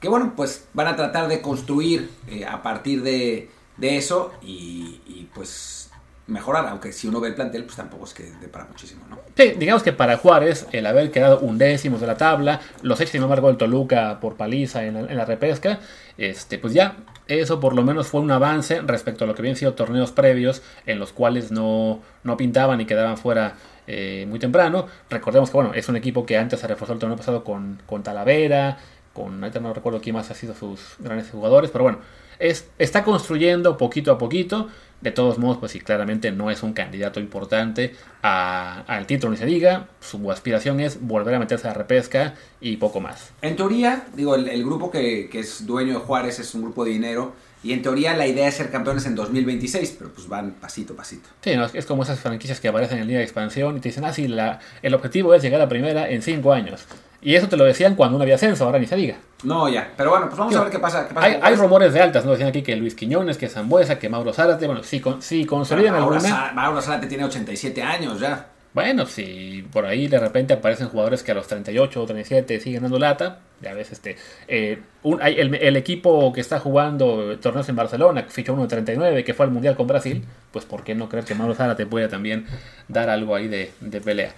[0.00, 5.02] que bueno, pues van a tratar de construir eh, a partir de, de eso y,
[5.06, 5.83] y pues
[6.26, 9.18] mejorar, aunque si uno ve el plantel, pues tampoco es que de para muchísimo, ¿no?
[9.36, 13.22] Sí, digamos que para Juárez, el haber quedado undécimos de la tabla, los hechos, sin
[13.22, 15.80] embargo, el Toluca por paliza en la, en la, repesca,
[16.16, 19.56] este, pues ya, eso por lo menos fue un avance respecto a lo que habían
[19.56, 23.56] sido torneos previos en los cuales no, no pintaban y quedaban fuera
[23.86, 24.86] eh, muy temprano.
[25.10, 28.02] Recordemos que, bueno, es un equipo que antes se reforzó el torneo pasado con, con
[28.02, 28.78] Talavera,
[29.12, 31.98] con, no recuerdo quién más ha sido sus grandes jugadores, pero bueno,
[32.38, 34.68] es, está construyendo poquito a poquito.
[35.00, 39.44] De todos modos, pues sí, claramente no es un candidato importante al título ni se
[39.44, 39.88] diga.
[40.00, 43.32] Su aspiración es volver a meterse a la repesca y poco más.
[43.42, 46.86] En teoría, digo, el, el grupo que, que, es dueño de Juárez es un grupo
[46.86, 47.34] de dinero.
[47.62, 50.96] Y en teoría la idea es ser campeones en 2026, pero pues van pasito a
[50.96, 51.28] pasito.
[51.42, 54.04] Sí, no, es como esas franquicias que aparecen en Liga de Expansión y te dicen,
[54.04, 56.86] ah, sí, la, el objetivo es llegar a primera en 5 años.
[57.24, 59.16] Y eso te lo decían cuando no había ascenso, ahora ni se diga.
[59.44, 59.90] No, ya.
[59.96, 61.08] Pero bueno, pues vamos Yo, a ver qué pasa.
[61.08, 62.32] Qué pasa hay, hay, rumores de altas, ¿no?
[62.32, 64.66] Decían aquí que Luis Quiñones, que Zambuesa, que Mauro Zárate.
[64.66, 66.52] Bueno, si, si consolidan Mauro, alguna...
[66.52, 68.48] Mauro Zárate tiene 87 años ya.
[68.74, 72.82] Bueno, si por ahí de repente aparecen jugadores que a los 38 o 37 siguen
[72.82, 74.16] dando lata, ya ves, este,
[74.48, 79.22] eh, un, el, el, equipo que está jugando torneos en Barcelona, fichó uno de 39,
[79.22, 82.08] que fue al Mundial con Brasil, pues ¿por qué no creer que Mauro Zárate pueda
[82.08, 82.46] también
[82.88, 84.34] dar algo ahí de, de pelea?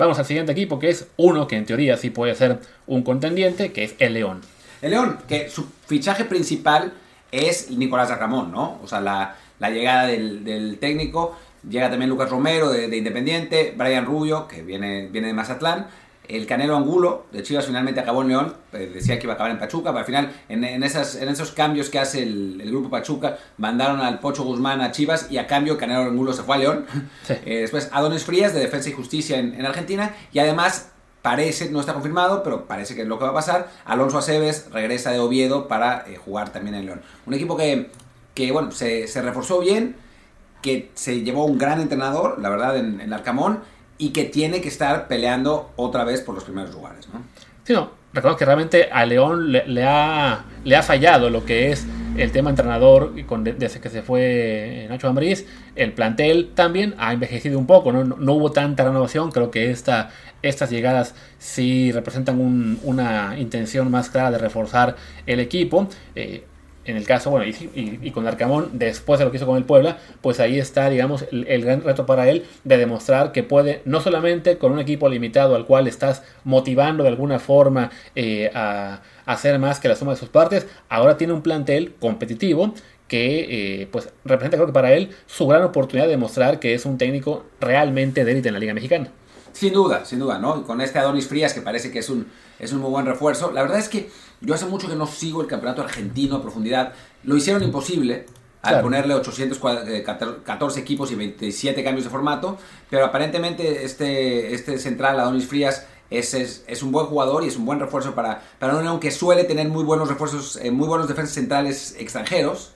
[0.00, 3.70] Vamos al siguiente equipo, que es uno que en teoría sí puede ser un contendiente,
[3.70, 4.40] que es el León.
[4.80, 6.94] El León, que su fichaje principal
[7.30, 8.80] es Nicolás Ramón, ¿no?
[8.82, 11.36] O sea, la, la llegada del, técnico.
[11.68, 15.88] Llega también Lucas Romero de, de, Independiente, Brian Rubio, que viene, viene de Mazatlán.
[16.36, 19.50] El Canelo Angulo de Chivas finalmente acabó en León, eh, decía que iba a acabar
[19.50, 22.70] en Pachuca, pero al final en, en, esas, en esos cambios que hace el, el,
[22.70, 26.56] grupo Pachuca, mandaron al Pocho Guzmán a Chivas y a cambio Canelo Angulo se fue
[26.56, 26.86] a León.
[27.24, 27.34] Sí.
[27.44, 30.90] Eh, después Adonis Frías de Defensa y Justicia en, en Argentina y además
[31.22, 33.70] parece, no está confirmado, pero parece que es lo que va a pasar.
[33.84, 37.02] Alonso Aceves regresa de Oviedo para eh, jugar también en León.
[37.26, 37.90] Un equipo que,
[38.34, 39.96] que bueno, se, se, reforzó bien,
[40.62, 43.60] que se llevó un gran entrenador, la verdad, en, en Arcamón,
[44.00, 47.06] y que tiene que estar peleando otra vez por los primeros lugares.
[47.12, 47.22] ¿no?
[47.64, 51.70] Sí, no, recuerdo que realmente a León le, le, ha, le ha fallado lo que
[51.70, 51.86] es
[52.16, 57.58] el tema entrenador con, desde que se fue Nacho Ambriz, el plantel también ha envejecido
[57.58, 60.10] un poco, no, no, no hubo tanta renovación, creo que esta,
[60.42, 65.88] estas llegadas sí representan un, una intención más clara de reforzar el equipo.
[66.14, 66.44] Eh,
[66.90, 69.56] en el caso, bueno, y, y, y, con Arcamón, después de lo que hizo con
[69.56, 73.82] el Puebla, pues ahí está, digamos, el, gran reto para él de demostrar que puede,
[73.84, 79.02] no solamente con un equipo limitado al cual estás motivando de alguna forma eh, a,
[79.26, 82.74] a, hacer más que la suma de sus partes, ahora tiene un plantel competitivo
[83.10, 86.86] que eh, pues representa creo que para él su gran oportunidad de demostrar que es
[86.86, 89.10] un técnico realmente de élite en la Liga Mexicana.
[89.52, 90.62] Sin duda, sin duda, ¿no?
[90.62, 92.28] Con este Adonis Frías que parece que es un,
[92.60, 93.50] es un muy buen refuerzo.
[93.50, 94.08] La verdad es que
[94.40, 96.92] yo hace mucho que no sigo el campeonato argentino a profundidad.
[97.24, 98.26] Lo hicieron imposible
[98.62, 98.84] al claro.
[98.84, 105.86] ponerle 814 equipos y 27 cambios de formato, pero aparentemente este, este central, Adonis Frías,
[106.10, 108.98] es, es, es, un buen jugador y es un buen refuerzo para, para un León
[108.98, 112.72] que suele tener muy buenos refuerzos, eh, muy buenos defensas centrales extranjeros.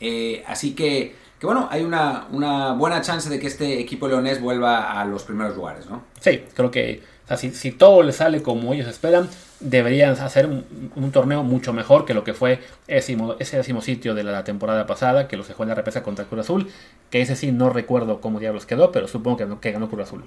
[0.00, 4.40] Eh, así que, que, bueno, hay una, una, buena chance de que este equipo leonés
[4.40, 6.02] vuelva a los primeros lugares, ¿no?
[6.20, 7.02] Sí, creo que
[7.36, 9.28] sea, si, si, todo le sale como ellos esperan,
[9.60, 10.64] deberían hacer un,
[10.96, 14.86] un, torneo mucho mejor que lo que fue ese, ese décimo sitio de la temporada
[14.86, 16.68] pasada, que los dejó en la repesa contra Cruz Azul,
[17.10, 20.24] que ese sí no recuerdo cómo diablos quedó, pero supongo que, que ganó Cruz Azul.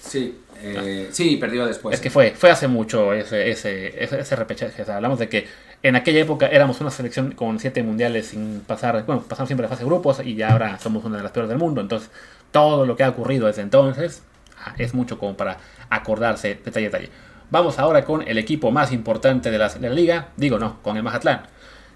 [0.00, 1.12] Sí, eh, ah.
[1.12, 1.94] sí, perdió después.
[1.94, 4.82] Es que fue, fue hace mucho ese, ese, ese, ese repechaje.
[4.82, 5.46] O sea, hablamos de que
[5.82, 9.68] en aquella época éramos una selección con siete mundiales sin pasar, bueno, pasamos siempre la
[9.68, 11.80] fase de grupos y ya ahora somos una de las peores del mundo.
[11.80, 12.10] Entonces,
[12.50, 14.22] todo lo que ha ocurrido desde entonces
[14.58, 15.58] ah, es mucho como para
[15.90, 17.10] acordarse detalle a detalle.
[17.50, 20.96] Vamos ahora con el equipo más importante de la, de la liga, digo no, con
[20.96, 21.42] el Mazatlán.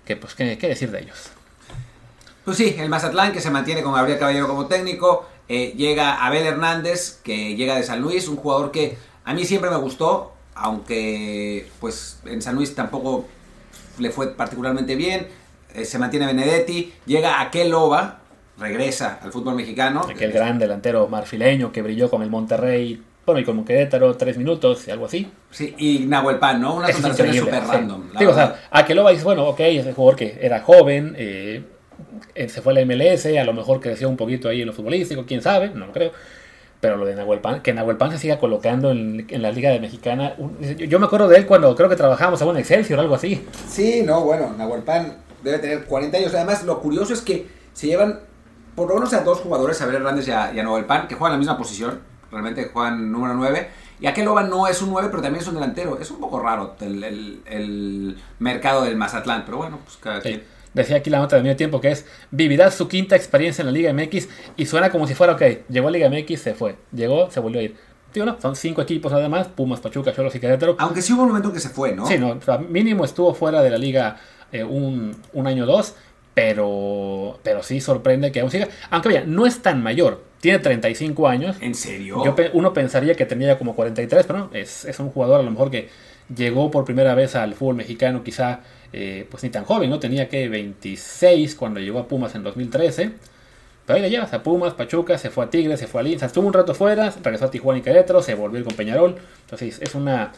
[0.04, 1.30] Que pues, ¿qué, ¿qué, decir de ellos?
[2.44, 5.28] Pues sí, el Mazatlán que se mantiene con Gabriel Caballero como técnico.
[5.48, 9.70] Eh, llega Abel Hernández, que llega de San Luis, un jugador que a mí siempre
[9.70, 13.26] me gustó, aunque pues en San Luis tampoco
[13.98, 15.28] le fue particularmente bien.
[15.74, 18.20] Eh, se mantiene Benedetti, llega Aquel Loba,
[18.58, 20.06] regresa al fútbol mexicano.
[20.08, 24.86] Aquel gran delantero marfileño que brilló con el Monterrey bueno, y como Querétaro, tres minutos
[24.86, 25.30] y algo así.
[25.50, 26.76] Sí, y Nahuel Pan, ¿no?
[26.76, 27.70] Unas contrataciones súper sí.
[27.70, 28.10] random.
[28.18, 31.62] Digo, o sea, Akeloba dice, bueno, ok, es el jugador que era joven, eh,
[32.34, 35.24] se fue a la MLS, a lo mejor creció un poquito ahí en lo futbolístico,
[35.26, 36.12] quién sabe, no lo creo.
[36.80, 39.70] Pero lo de Nahuel Pan, que Nahuel Pan se siga colocando en, en la Liga
[39.70, 40.36] de Mexicana.
[40.60, 43.14] Yo, yo, me acuerdo de él cuando creo que trabajábamos en un Excelsior o algo
[43.14, 43.46] así.
[43.66, 46.34] Sí, no, bueno, Nahuel Pan debe tener 40 años.
[46.34, 48.20] Además, lo curioso es que se llevan
[48.74, 51.08] por lo menos a dos jugadores, a Abel Hernández y a, y a Nahuel Pan,
[51.08, 52.00] que juegan la misma posición
[52.34, 53.68] realmente juegan número 9.
[54.00, 55.98] Y aquel Loba no es un 9, pero también es un delantero.
[55.98, 60.28] Es un poco raro el, el, el mercado del Mazatlán, pero bueno, pues cada sí.
[60.28, 60.42] quien.
[60.74, 63.72] decía aquí la nota de medio tiempo que es vivirá su quinta experiencia en la
[63.72, 67.30] Liga MX y suena como si fuera, ok, llegó a Liga MX, se fue, llegó,
[67.30, 67.76] se volvió a ir.
[68.12, 70.76] Tío, no, son cinco equipos además, Pumas, Pachuca, Cholos y Querétaro.
[70.78, 72.06] Aunque sí hubo un momento que se fue, ¿no?
[72.06, 74.18] Sí, no, mínimo estuvo fuera de la liga
[74.52, 75.94] eh, un, un año o dos,
[76.32, 78.68] pero, pero sí sorprende que aún siga.
[78.90, 81.56] Aunque vaya, no es tan mayor, tiene 35 años.
[81.62, 82.22] ¿En serio?
[82.52, 85.70] uno pensaría que tenía como 43, pero no, es, es un jugador a lo mejor
[85.70, 85.88] que
[86.36, 88.60] llegó por primera vez al fútbol mexicano, quizá
[88.92, 89.98] eh, pues ni tan joven, ¿no?
[89.98, 93.12] Tenía que 26 cuando llegó a Pumas en 2013.
[93.86, 96.26] Pero ahí le llevas a Pumas, Pachuca, se fue a Tigres, se fue a Linza,
[96.26, 99.16] estuvo un rato fuera, regresó a Tijuana y Querétaro, se volvió con Peñarol.
[99.46, 100.32] Entonces es una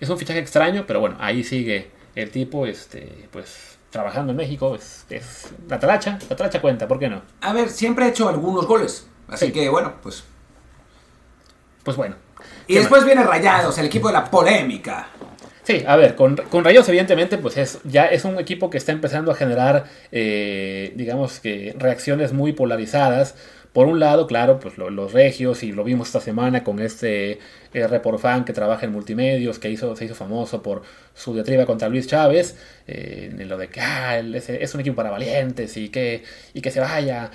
[0.00, 4.74] es un fichaje extraño, pero bueno, ahí sigue el tipo, este, pues trabajando en México,
[4.74, 5.04] es,
[5.68, 7.20] la talacha, la talacha cuenta, ¿por qué no?
[7.42, 10.24] A ver, siempre ha hecho algunos goles, así que bueno, pues...
[11.84, 12.14] Pues bueno.
[12.66, 15.08] Y después viene Rayados, el equipo de la polémica.
[15.64, 18.90] Sí, a ver, con, con, Rayos evidentemente pues es, ya es un equipo que está
[18.90, 23.36] empezando a generar, eh, digamos que, reacciones muy polarizadas.
[23.72, 27.38] Por un lado, claro, pues los regios, y lo vimos esta semana con este
[27.72, 30.82] eh, Reporfan que trabaja en multimedios, que hizo, se hizo famoso por
[31.14, 32.56] su diatriba contra Luis Chávez,
[32.86, 36.70] eh, en lo de que ah, es, un equipo para valientes y que, y que
[36.70, 37.30] se vaya.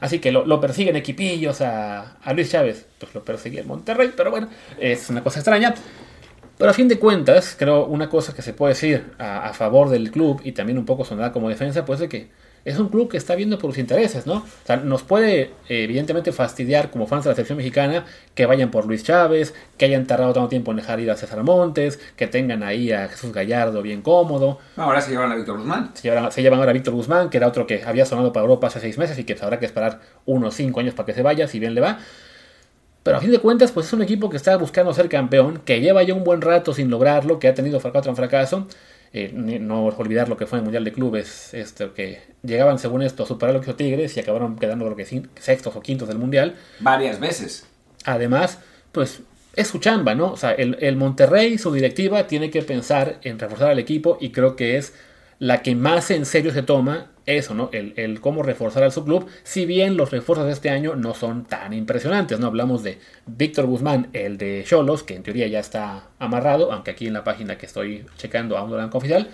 [0.00, 4.30] así que lo, persiguen equipillos a, a Luis Chávez, pues lo persigue el Monterrey, pero
[4.30, 4.48] bueno,
[4.80, 5.74] es una cosa extraña.
[6.58, 10.10] Pero a fin de cuentas, creo una cosa que se puede decir a, favor del
[10.10, 12.30] club y también un poco sonar como defensa, pues de que
[12.66, 14.38] es un club que está viendo por sus intereses, ¿no?
[14.38, 18.86] O sea, nos puede evidentemente fastidiar como fans de la selección mexicana que vayan por
[18.86, 22.64] Luis Chávez, que hayan tardado tanto tiempo en dejar ir a César Montes, que tengan
[22.64, 24.58] ahí a Jesús Gallardo bien cómodo.
[24.76, 25.92] Ahora se llevan a Víctor Guzmán.
[25.94, 28.42] Se llevan, se llevan ahora a Víctor Guzmán, que era otro que había sonado para
[28.42, 31.22] Europa hace seis meses y que habrá que esperar unos cinco años para que se
[31.22, 32.00] vaya, si bien le va.
[33.04, 35.80] Pero a fin de cuentas, pues es un equipo que está buscando ser campeón, que
[35.80, 38.66] lleva ya un buen rato sin lograrlo, que ha tenido fracaso en fracaso.
[39.18, 43.22] Eh, no olvidar lo que fue el Mundial de Clubes, este, que llegaban según esto
[43.22, 46.18] a superar lo que hizo Tigres y acabaron quedando lo que sextos o quintos del
[46.18, 46.56] Mundial.
[46.80, 47.66] Varias veces.
[48.04, 48.58] Además,
[48.92, 49.22] pues
[49.54, 50.32] es su chamba, ¿no?
[50.32, 54.32] O sea, el, el Monterrey, su directiva, tiene que pensar en reforzar al equipo y
[54.32, 54.92] creo que es
[55.38, 57.70] la que más en serio se toma eso, ¿no?
[57.72, 61.72] El, cómo reforzar al subclub, si bien los refuerzos de este año no son tan
[61.72, 62.46] impresionantes, ¿no?
[62.46, 67.08] Hablamos de Víctor Guzmán, el de Cholos, que en teoría ya está amarrado, aunque aquí
[67.08, 69.28] en la página que estoy checando aún no han oficial.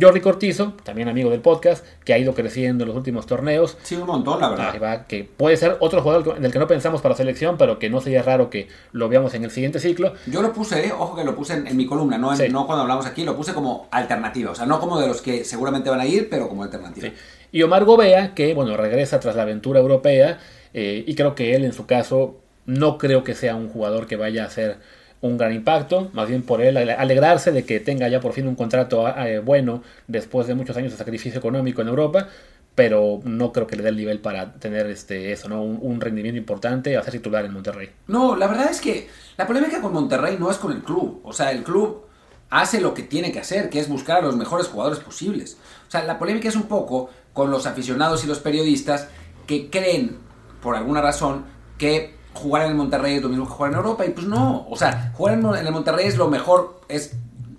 [0.00, 3.76] Jordi Cortizo, también amigo del podcast, que ha ido creciendo en los últimos torneos.
[3.84, 5.06] Sí, un montón, la verdad.
[5.06, 8.22] que puede ser otro jugador del que no pensamos para selección, pero que no sería
[8.22, 10.14] raro que lo veamos en el siguiente ciclo.
[10.26, 13.06] Yo lo puse, eh, ojo que lo puse en, mi columna, no, no cuando hablamos
[13.06, 14.50] aquí, lo puse como alternativa.
[14.50, 17.10] O sea, no como de los que seguramente van a ir, pero como alternativa.
[17.54, 20.40] Y Omar Gobea, que bueno, regresa tras la aventura europea,
[20.72, 24.16] eh, y creo que él en su caso no creo que sea un jugador que
[24.16, 24.78] vaya a ser
[25.20, 28.56] un gran impacto, más bien por él alegrarse de que tenga ya por fin un
[28.56, 32.26] contrato eh, bueno después de muchos años de sacrificio económico en Europa,
[32.74, 35.62] pero no creo que le dé el nivel para tener este eso, ¿no?
[35.62, 37.88] Un, rendimiento importante a ser titular en Monterrey.
[38.08, 41.32] No, la verdad es que la polémica con Monterrey no es con el club, o
[41.32, 42.04] sea, el club
[42.50, 45.56] hace lo que tiene que hacer, que es buscar a los mejores jugadores posibles.
[45.88, 49.08] O sea, la polémica es un poco con los aficionados y los periodistas
[49.46, 50.16] que creen,
[50.62, 51.44] por alguna razón,
[51.76, 54.06] que jugar en el Monterrey es lo mismo que jugar en Europa.
[54.06, 57.12] Y pues no, o sea, jugar en el Monterrey es lo mejor, es,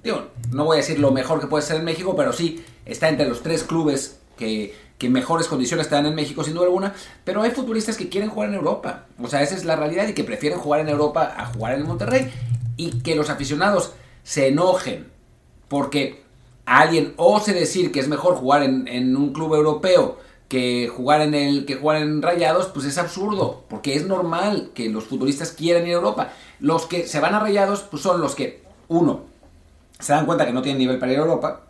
[0.04, 3.10] digo, no voy a decir lo mejor que puede ser en México, pero sí está
[3.10, 6.94] entre los tres clubes que, que mejores condiciones dan en México, sin duda alguna.
[7.24, 9.06] Pero hay futbolistas que quieren jugar en Europa.
[9.22, 11.82] O sea, esa es la realidad y que prefieren jugar en Europa a jugar en
[11.82, 12.32] el Monterrey.
[12.78, 15.08] Y que los aficionados se enojen
[15.68, 16.25] porque
[16.66, 21.34] alguien ose decir que es mejor jugar en, en un club europeo que jugar en
[21.34, 25.88] el que jugar en Rayados, pues es absurdo, porque es normal que los futbolistas quieran
[25.88, 26.30] ir a Europa.
[26.60, 29.24] Los que se van a Rayados, pues son los que, uno,
[30.00, 31.62] se dan cuenta que no tienen nivel para ir a Europa,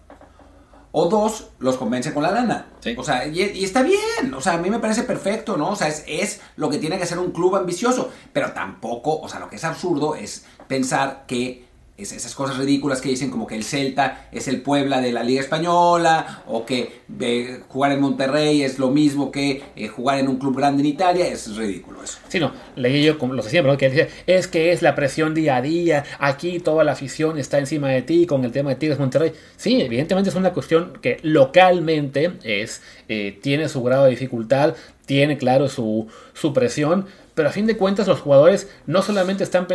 [0.91, 2.67] o dos, los convence con la lana.
[2.97, 5.71] O sea, y, está bien, o sea, a mí me parece perfecto, ¿no?
[5.71, 9.27] O sea, es, es lo que tiene que ser un club ambicioso, pero tampoco, o
[9.27, 11.64] sea, lo que es absurdo es pensar que
[11.97, 15.39] esas cosas ridículas que dicen como que el Celta es el Puebla de la Liga
[15.39, 20.37] Española o que eh, jugar en Monterrey es lo mismo que eh, jugar en un
[20.37, 22.19] club grande en Italia, es ridículo eso.
[22.27, 23.77] Sí, no, leí yo como lo siempre, ¿no?
[23.77, 27.59] que decía, es que es la presión día a día, aquí toda la afición está
[27.59, 29.31] encima de ti con el tema de Tigres Monterrey.
[29.55, 35.37] Sí, evidentemente es una cuestión que localmente es, eh, tiene su grado de dificultad, tiene
[35.37, 37.05] claro su, su presión,
[37.35, 39.67] pero a fin de cuentas los jugadores no solamente están...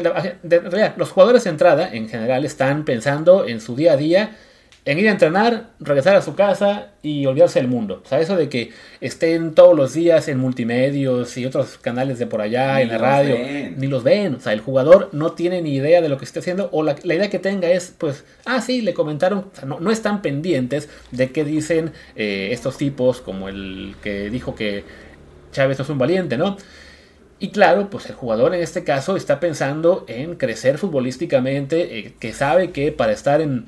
[0.96, 4.37] Los jugadores de entrada en general están pensando en su día a día
[4.87, 8.01] en ir a entrenar, regresar a su casa y olvidarse del mundo.
[8.03, 12.27] O sea, eso de que estén todos los días en multimedios y otros canales de
[12.27, 13.37] por allá, en la radio,
[13.77, 14.37] ni los ven.
[14.37, 16.96] O sea, el jugador no tiene ni idea de lo que esté haciendo o la,
[17.05, 19.38] idea que tenga es, pues, ah, sí, le comentaron.
[19.40, 24.31] O sea, no, no, están pendientes de qué dicen eh, estos tipos, como el que
[24.31, 24.85] dijo que
[25.53, 26.57] Chávez es un valiente, ¿no?
[27.40, 32.33] Y claro, pues el jugador en este caso está pensando en crecer futbolísticamente, eh, que
[32.33, 33.66] sabe que para estar en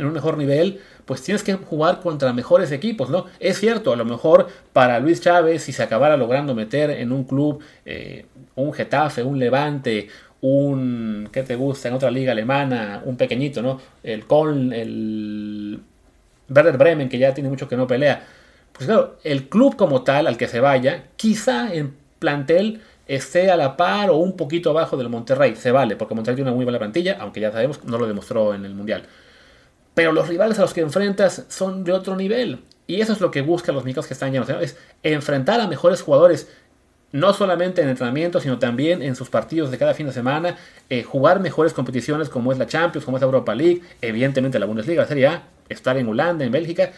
[0.00, 3.26] en un mejor nivel, pues tienes que jugar contra mejores equipos, ¿no?
[3.38, 7.24] Es cierto, a lo mejor para Luis Chávez, si se acabara logrando meter en un
[7.24, 10.08] club, eh, un Getafe, un Levante,
[10.40, 11.88] un, ¿qué te gusta?
[11.88, 13.80] En otra liga alemana, un pequeñito, ¿no?
[14.02, 15.80] El Köln, el
[16.48, 18.24] Werder Bremen, que ya tiene mucho que no pelea.
[18.72, 23.56] Pues claro, el club como tal al que se vaya, quizá en plantel esté a
[23.56, 25.56] la par o un poquito abajo del Monterrey.
[25.56, 28.54] Se vale, porque Monterrey tiene una muy buena plantilla, aunque ya sabemos, no lo demostró
[28.54, 29.02] en el Mundial.
[29.94, 32.60] Pero los rivales a los que enfrentas son de otro nivel.
[32.86, 34.48] Y eso es lo que buscan los mexicanos que están llenos.
[34.48, 36.48] Es enfrentar a mejores jugadores.
[37.12, 40.56] No solamente en entrenamiento, sino también en sus partidos de cada fin de semana.
[40.88, 43.82] Eh, jugar mejores competiciones como es la Champions, como es la Europa League.
[44.00, 45.42] Evidentemente la Bundesliga, la Serie A.
[45.68, 46.92] Estar en Holanda, en Bélgica.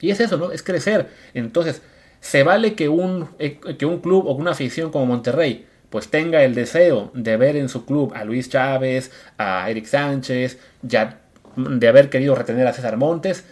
[0.00, 0.50] Y es eso, ¿no?
[0.50, 1.08] Es crecer.
[1.32, 1.80] Entonces,
[2.24, 6.42] se vale que un, eh, que un club o una afición como Monterrey pues tenga
[6.42, 11.20] el deseo de ver en su club a Luis Chávez, a Eric Sánchez, ya
[11.54, 13.44] de haber querido retener a César Montes,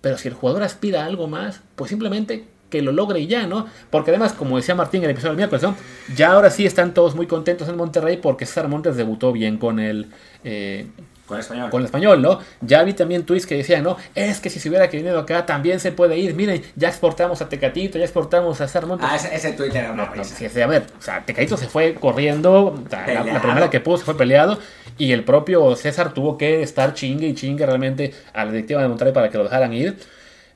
[0.00, 3.48] pero si el jugador aspira a algo más, pues simplemente que lo logre y ya,
[3.48, 3.66] ¿no?
[3.90, 5.74] Porque además, como decía Martín en el episodio del miércoles, ¿no?
[6.14, 9.80] Ya ahora sí están todos muy contentos en Monterrey porque César Montes debutó bien con
[9.80, 10.06] el,
[10.44, 10.86] eh,
[11.30, 11.70] con el español.
[11.70, 12.40] Con el español, ¿no?
[12.60, 15.78] Ya vi también tweets que decían, no, es que si se hubiera venido acá también
[15.78, 16.34] se puede ir.
[16.34, 19.04] Miren, ya exportamos a Tecatito, ya exportamos a Sarmonte.
[19.08, 22.82] Ah, ese, ese Twitter era una no, a ver, o sea, Tecatito se fue corriendo,
[22.90, 24.58] la, primera que pudo se fue peleado
[24.98, 28.88] y el propio César tuvo que estar chingue y chingue realmente a la directiva de
[28.88, 29.98] Monterrey para que lo dejaran ir.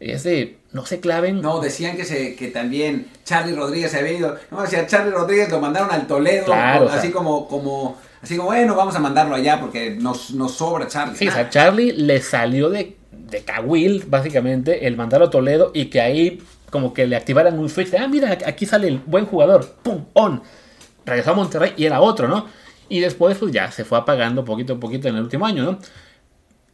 [0.00, 1.40] Es de, no se claven.
[1.40, 4.36] No, decían que, se, que también Charlie Rodríguez se había ido.
[4.50, 8.74] No, o sea, Charlie Rodríguez lo mandaron al Toledo, así como, como Así como, bueno,
[8.74, 11.14] vamos a mandarlo allá porque nos, nos sobra Charlie.
[11.14, 15.90] Sí, o sea, Charlie le salió de, de Cahuil, básicamente, el mandarlo a Toledo y
[15.90, 19.26] que ahí como que le activaran un switch de, ah, mira, aquí sale el buen
[19.26, 20.42] jugador, pum, on.
[21.04, 22.46] Regresó a Monterrey y era otro, ¿no?
[22.88, 25.78] Y después, pues ya se fue apagando poquito a poquito en el último año, ¿no?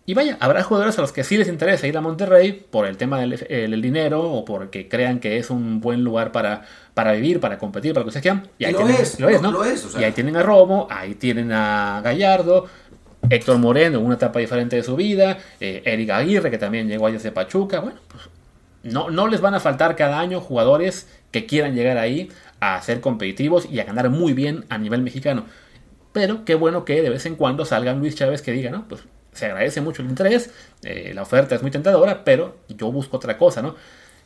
[0.07, 2.97] Y vaya, habrá jugadores a los que sí les interesa ir a Monterrey por el
[2.97, 6.63] tema del dinero o porque crean que es un buen lugar para,
[6.95, 8.49] para vivir, para competir, para lo que se quieran.
[8.59, 9.63] Y ahí lo, es, lo es, ¿no?
[10.01, 12.67] Y ahí tienen a Romo, ahí tienen a Gallardo,
[13.29, 17.07] Héctor Moreno en una etapa diferente de su vida, eh, Eric Aguirre que también llegó
[17.07, 17.81] a de Pachuca.
[17.81, 18.25] Bueno, pues
[18.83, 23.01] no, no les van a faltar cada año jugadores que quieran llegar ahí a ser
[23.01, 25.45] competitivos y a ganar muy bien a nivel mexicano.
[26.13, 28.89] Pero qué bueno que de vez en cuando salgan Luis Chávez que diga, ¿no?
[28.89, 29.03] Pues
[29.41, 30.51] se agradece mucho el interés,
[30.83, 33.75] eh, la oferta es muy tentadora, pero yo busco otra cosa, ¿no?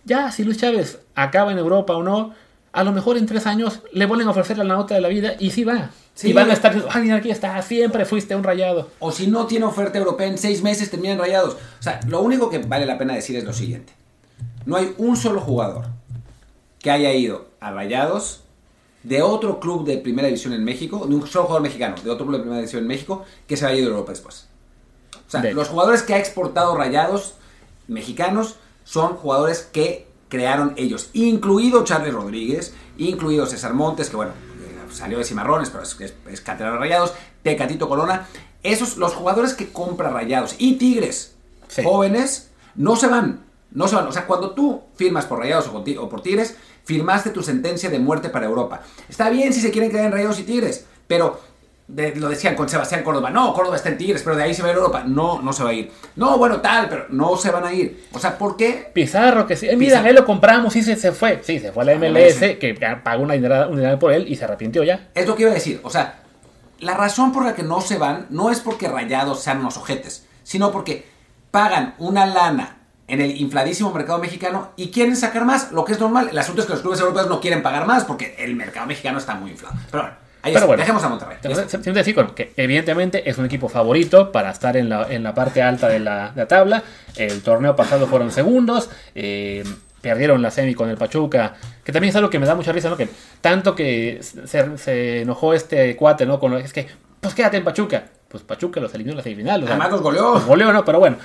[0.04, 2.34] Ya, si Luis Chávez acaba en Europa o no,
[2.72, 5.36] a lo mejor en tres años le vuelven a ofrecer la nota de la vida
[5.38, 5.90] y sí va.
[6.22, 8.90] y van a estar, ay, aquí está, siempre fuiste un rayado.
[8.98, 11.54] O si no tiene oferta europea en seis meses terminan rayados.
[11.54, 13.92] O sea, lo único que vale la pena decir es lo siguiente.
[14.66, 15.86] No hay un solo jugador
[16.80, 18.42] que haya ido a rayados
[19.04, 22.26] de otro club de primera división en México, de un solo jugador mexicano, de otro
[22.26, 24.48] club de primera división en México, que se haya ido a Europa después.
[25.42, 27.34] Sea, los jugadores que ha exportado Rayados
[27.88, 34.92] mexicanos son jugadores que crearon ellos, incluido Charlie Rodríguez, incluido César Montes, que bueno, eh,
[34.92, 38.26] salió de Cimarrones, pero es, es, es catedral Rayados, Tecatito Corona.
[38.62, 41.34] Esos, los jugadores que compra Rayados y Tigres
[41.82, 44.06] jóvenes, no se van, no se van.
[44.06, 48.28] O sea, cuando tú firmas por Rayados o por Tigres, firmaste tu sentencia de muerte
[48.28, 48.82] para Europa.
[49.08, 51.40] Está bien si se quieren quedar en Rayados y Tigres, pero
[51.86, 54.68] lo decían con Sebastián Córdoba, no, Córdoba está en Tigres, pero de ahí se va
[54.68, 55.04] a ir Europa.
[55.06, 55.92] No, no se va a ir.
[56.16, 58.06] No, bueno, tal, pero no se van a ir.
[58.12, 58.90] O sea, ¿por qué?
[58.92, 59.68] Pizarro, que sí.
[59.68, 61.40] Eh, mira, él lo compramos y se, se fue.
[61.42, 64.36] Sí, se fue a la MLS, que pagó una dinero, un dinero por él y
[64.36, 65.10] se arrepintió ya.
[65.14, 65.80] Es lo que iba a decir.
[65.82, 66.20] O sea,
[66.80, 70.26] la razón por la que no se van no es porque rayados sean unos ojetes,
[70.42, 71.06] sino porque
[71.50, 76.00] pagan una lana en el infladísimo mercado mexicano y quieren sacar más, lo que es
[76.00, 76.28] normal.
[76.30, 79.18] El asunto es que los clubes europeos no quieren pagar más porque el mercado mexicano
[79.18, 79.76] está muy inflado.
[79.90, 80.23] Pero bueno.
[80.52, 81.38] Pero bueno, dejemos a Monterrey.
[81.94, 85.88] decir que evidentemente es un equipo favorito para estar en la, en la parte alta
[85.88, 86.82] de la, de la, tabla.
[87.16, 88.90] El torneo pasado fueron segundos.
[89.14, 89.64] Eh,
[90.00, 92.90] perdieron la semi con el Pachuca, que también es algo que me da mucha risa,
[92.90, 92.96] ¿no?
[92.96, 93.08] Que
[93.40, 96.38] tanto que se, se enojó este cuate, ¿no?
[96.38, 96.86] Con lo, es que,
[97.20, 98.04] pues quédate en Pachuca.
[98.28, 99.62] Pues Pachuca los eliminó en la semifinal.
[99.62, 100.34] O Además los goleó.
[100.34, 100.84] Los goleó, ¿no?
[100.84, 101.16] Pero bueno.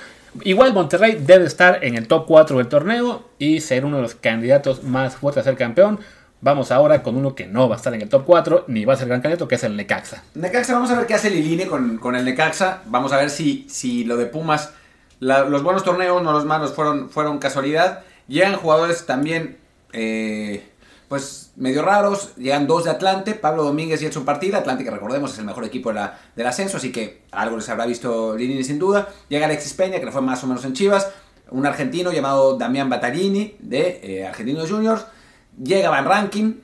[0.42, 4.14] Igual Monterrey debe estar en el top 4 del torneo y ser uno de los
[4.14, 5.98] candidatos más fuertes a ser campeón.
[6.42, 8.94] Vamos ahora con uno que no va a estar en el top 4, ni va
[8.94, 10.22] a ser gran candidato, que es el Necaxa.
[10.34, 12.82] Necaxa, vamos a ver qué hace Liline con, con el Necaxa.
[12.86, 14.70] Vamos a ver si, si lo de Pumas
[15.20, 18.02] los buenos torneos, no los malos, fueron, fueron casualidad.
[18.26, 19.58] Llegan jugadores también,
[19.92, 20.66] eh,
[21.08, 22.34] pues medio raros.
[22.36, 24.58] Llegan dos de Atlante, Pablo Domínguez y Edson Partida.
[24.58, 27.68] Atlante, que recordemos, es el mejor equipo de la, del ascenso, así que algo les
[27.68, 29.08] habrá visto Lini sin duda.
[29.28, 31.10] Llega Alexis Peña, que le fue más o menos en Chivas.
[31.50, 35.04] Un argentino llamado Damián Battaglini, de eh, Argentinos Juniors.
[35.62, 36.54] Llega Van Ranking,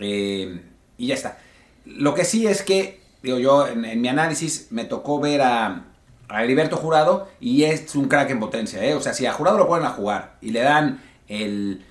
[0.00, 0.62] eh,
[0.98, 1.38] y ya está.
[1.84, 5.92] Lo que sí es que, digo yo, en mi análisis me tocó ver a
[6.32, 8.94] a Heriberto Jurado y es un crack en potencia, ¿eh?
[8.94, 11.84] O sea, si a Jurado lo ponen a jugar y le dan el,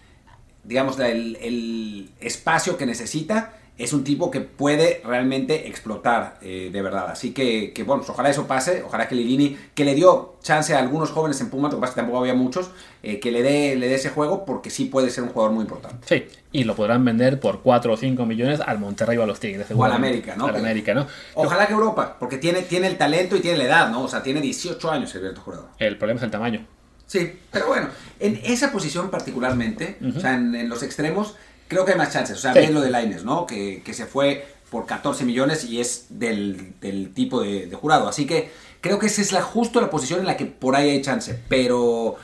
[0.64, 3.54] digamos, el, el espacio que necesita,
[3.84, 7.10] es un tipo que puede realmente explotar eh, de verdad.
[7.10, 10.76] Así que, que, bueno, pues ojalá eso pase, ojalá que Lilini, que le dio chance
[10.76, 12.70] a algunos jóvenes en Puma, lo que pasa es que tampoco había muchos,
[13.02, 15.64] eh, que le dé, le dé ese juego porque sí puede ser un jugador muy
[15.64, 16.08] importante.
[16.08, 19.40] Sí, y lo podrán vender por 4 o 5 millones al Monterrey o a los
[19.40, 19.68] Tigres.
[19.76, 20.46] O al América, ¿no?
[20.46, 21.08] Al América, ¿no?
[21.34, 24.04] Ojalá que Europa, porque tiene, tiene el talento y tiene la edad, ¿no?
[24.04, 25.70] O sea, tiene 18 años el Jurado.
[25.80, 26.66] El problema es el tamaño.
[27.08, 31.36] Sí, pero bueno, en esa posición particularmente, o sea, en los extremos,
[31.72, 32.38] creo que hay más chances.
[32.38, 32.68] O sea, sí.
[32.68, 33.48] lo de Laines, ¿no?
[33.48, 36.74] Que, se fue por 14 millones y es del,
[37.16, 38.10] tipo de, jurado.
[38.10, 38.52] Así que
[38.82, 41.40] creo que esa es la, justo la posición en la que por ahí hay chance.
[41.48, 42.18] Pero,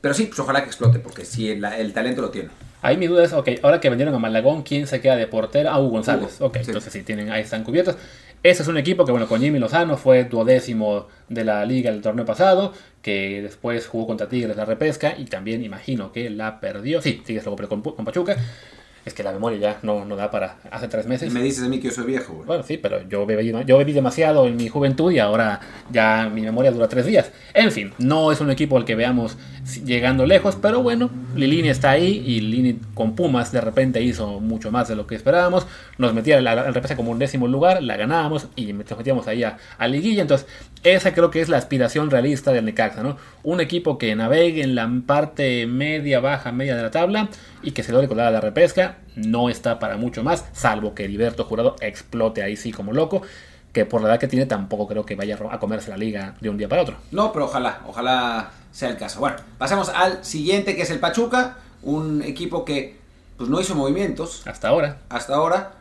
[0.00, 2.48] pero sí, pues ojalá que explote, porque sí, el, talento lo tiene.
[2.80, 5.68] Ahí mi duda es, ok, ahora que vendieron a Malagón, ¿quién se queda de portero?
[5.68, 6.40] Ah, Hugo González.
[6.40, 7.96] ok, entonces sí, tienen, ahí están cubiertos.
[8.42, 12.00] Ese es un equipo que, bueno, con Jimmy Lozano fue duodécimo de la liga el
[12.00, 12.72] torneo pasado,
[13.02, 17.02] que después jugó contra Tigres la repesca y también imagino que la perdió.
[17.02, 18.36] Sí, Tigres lo compró con Pachuca
[19.08, 21.30] es que la memoria ya no, no da para hace tres meses.
[21.30, 22.46] Y me dices a mí que yo soy viejo, güey.
[22.46, 26.42] Bueno, sí, pero yo bebí, yo bebí demasiado en mi juventud y ahora ya mi
[26.42, 27.32] memoria dura tres días.
[27.54, 29.36] En fin, no es un equipo al que veamos
[29.76, 34.70] llegando lejos, pero bueno, Lilini está ahí y Lilini con Pumas de repente hizo mucho
[34.70, 35.66] más de lo que esperábamos.
[35.98, 39.58] Nos metía la, la como un décimo lugar, la ganábamos y nos metíamos ahí a,
[39.78, 40.22] a, liguilla.
[40.22, 40.46] Entonces,
[40.84, 43.16] esa creo que es la aspiración realista del Necaxa, ¿no?
[43.42, 47.28] Un equipo que navegue en la parte media, baja, media de la tabla
[47.62, 48.98] y que se logre colar a la repesca.
[49.16, 53.22] No está para mucho más, salvo que Heriberto Jurado explote ahí sí como loco.
[53.72, 56.48] Que por la edad que tiene tampoco creo que vaya a comerse la liga de
[56.48, 56.96] un día para otro.
[57.12, 59.20] No, pero ojalá, ojalá sea el caso.
[59.20, 62.98] Bueno, pasemos al siguiente que es el Pachuca, un equipo que
[63.36, 64.42] pues no hizo movimientos.
[64.46, 65.00] Hasta ahora.
[65.08, 65.72] Hasta ahora.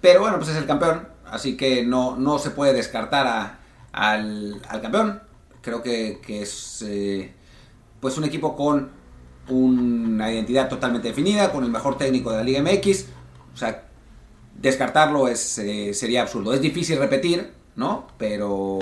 [0.00, 1.08] Pero bueno, pues es el campeón.
[1.26, 3.58] Así que no, no se puede descartar
[3.92, 5.22] al, campeón.
[5.62, 7.32] Creo que, es eh,
[8.00, 8.90] pues un equipo con
[9.48, 13.06] una identidad totalmente definida, con el mejor técnico de la Liga MX.
[13.54, 13.88] O sea,
[14.54, 16.52] descartarlo es, eh, sería absurdo.
[16.52, 18.06] Es difícil repetir, ¿no?
[18.18, 18.78] Pero,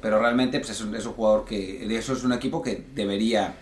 [0.00, 1.96] pero realmente pues es, un, es un jugador que...
[1.96, 3.54] Eso es un equipo que debería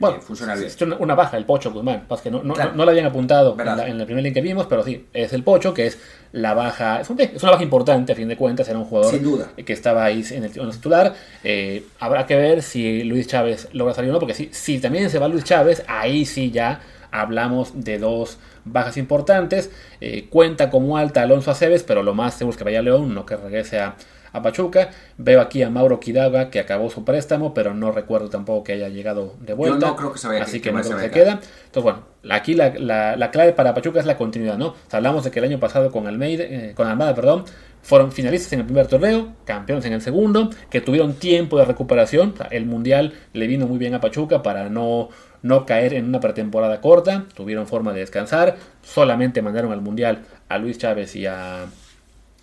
[0.00, 0.66] bueno, funciona bien.
[0.66, 2.06] Es una baja el Pocho Guzmán.
[2.08, 4.82] Pues que no, no, no, lo habían apuntado en, el primer link que vimos, pero
[4.82, 5.98] sí, es el Pocho, que es
[6.32, 7.02] la baja.
[7.02, 8.66] Es, una baja importante, a fin de cuentas.
[8.70, 9.50] Era un jugador Sin duda.
[9.54, 11.14] que estaba ahí en el, titular.
[11.44, 15.10] Eh, habrá que ver si Luis Chávez logra salir o no, porque si, si también
[15.10, 19.70] se va Luis Chávez, ahí sí ya hablamos de dos bajas importantes.
[20.00, 23.26] Eh, cuenta como alta Alonso Aceves, pero lo más seguro es que vaya León, no
[23.26, 23.96] que regrese a
[24.32, 24.90] a Pachuca.
[25.18, 28.88] Veo aquí a Mauro Kidaga que acabó su préstamo, pero no recuerdo tampoco que haya
[28.88, 29.88] llegado de vuelta.
[29.88, 31.40] no creo que se vaya Así que, no creo que se queda.
[31.66, 34.74] Entonces, bueno, aquí la, clave para Pachuca es la continuidad, ¿no?
[34.90, 37.44] hablamos de que el año pasado con Almeida, eh, con Almada, perdón,
[37.82, 42.34] fueron finalistas en el primer torneo, campeones en el segundo, que tuvieron tiempo de recuperación.
[42.50, 45.08] el Mundial le vino muy bien a Pachuca para no,
[45.42, 47.24] no caer en una pretemporada corta.
[47.34, 48.56] Tuvieron forma de descansar.
[48.82, 51.66] Solamente mandaron al Mundial a Luis Chávez y a,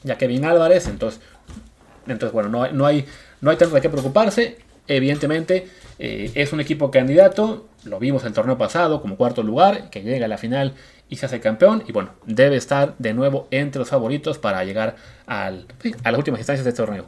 [0.04, 0.88] y a Kevin Álvarez.
[0.88, 1.22] Entonces
[2.08, 3.06] entonces, bueno, no, no, hay,
[3.42, 4.58] no hay tanto de qué preocuparse.
[4.88, 5.68] Evidentemente,
[6.00, 7.68] eh, es un equipo candidato.
[7.84, 10.74] Lo vimos el torneo pasado como cuarto lugar, que llega a la final
[11.10, 11.84] y se hace campeón.
[11.88, 14.96] Y bueno, debe estar de nuevo entre los favoritos para llegar
[15.26, 15.68] al,
[16.04, 17.06] a las últimas instancias de este torneo.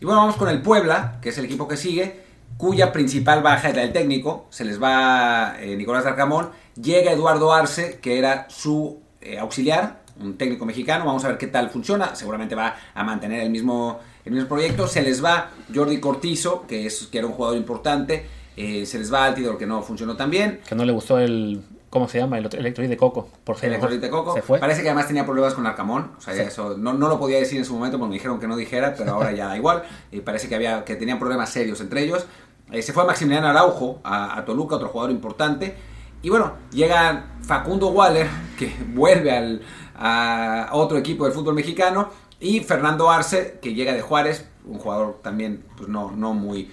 [0.00, 2.22] Y bueno, vamos con el Puebla, que es el equipo que sigue,
[2.56, 4.46] cuya principal baja era el técnico.
[4.50, 6.50] Se les va eh, Nicolás Arcamón.
[6.74, 11.46] Llega Eduardo Arce, que era su eh, auxiliar, un técnico mexicano, vamos a ver qué
[11.46, 15.98] tal funciona, seguramente va a mantener el mismo, el mismo proyecto, se les va Jordi
[16.00, 19.82] Cortizo, que, es, que era un jugador importante, eh, se les va Altidor, que no
[19.82, 20.60] funcionó tan bien.
[20.68, 22.38] Que no le gustó el, ¿cómo se llama?
[22.38, 24.34] El electrolit de coco, por El electrolit de coco.
[24.34, 24.58] Se fue.
[24.58, 27.58] Parece que además tenía problemas con Arcamón, o sea, eso no, no, lo podía decir
[27.58, 30.20] en su momento porque me dijeron que no dijera, pero ahora ya da igual, y
[30.20, 32.26] parece que, había, que tenían problemas serios entre ellos.
[32.70, 35.74] Eh, se fue Maximiliano Araujo a, a Toluca, otro jugador importante.
[36.22, 39.60] Y bueno, llega Facundo Waller, que vuelve al,
[39.94, 42.10] a otro equipo del fútbol mexicano.
[42.40, 46.70] Y Fernando Arce, que llega de Juárez, un jugador también pues no, no muy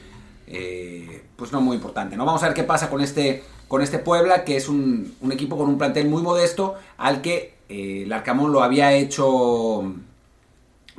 [0.52, 2.18] eh, pues no muy importante.
[2.18, 2.26] ¿no?
[2.26, 5.70] Vamos a ver qué pasa con este, con este Puebla, que es un, equipo con
[5.70, 9.94] un plantel muy modesto, al que eh, el Arcamón lo había hecho.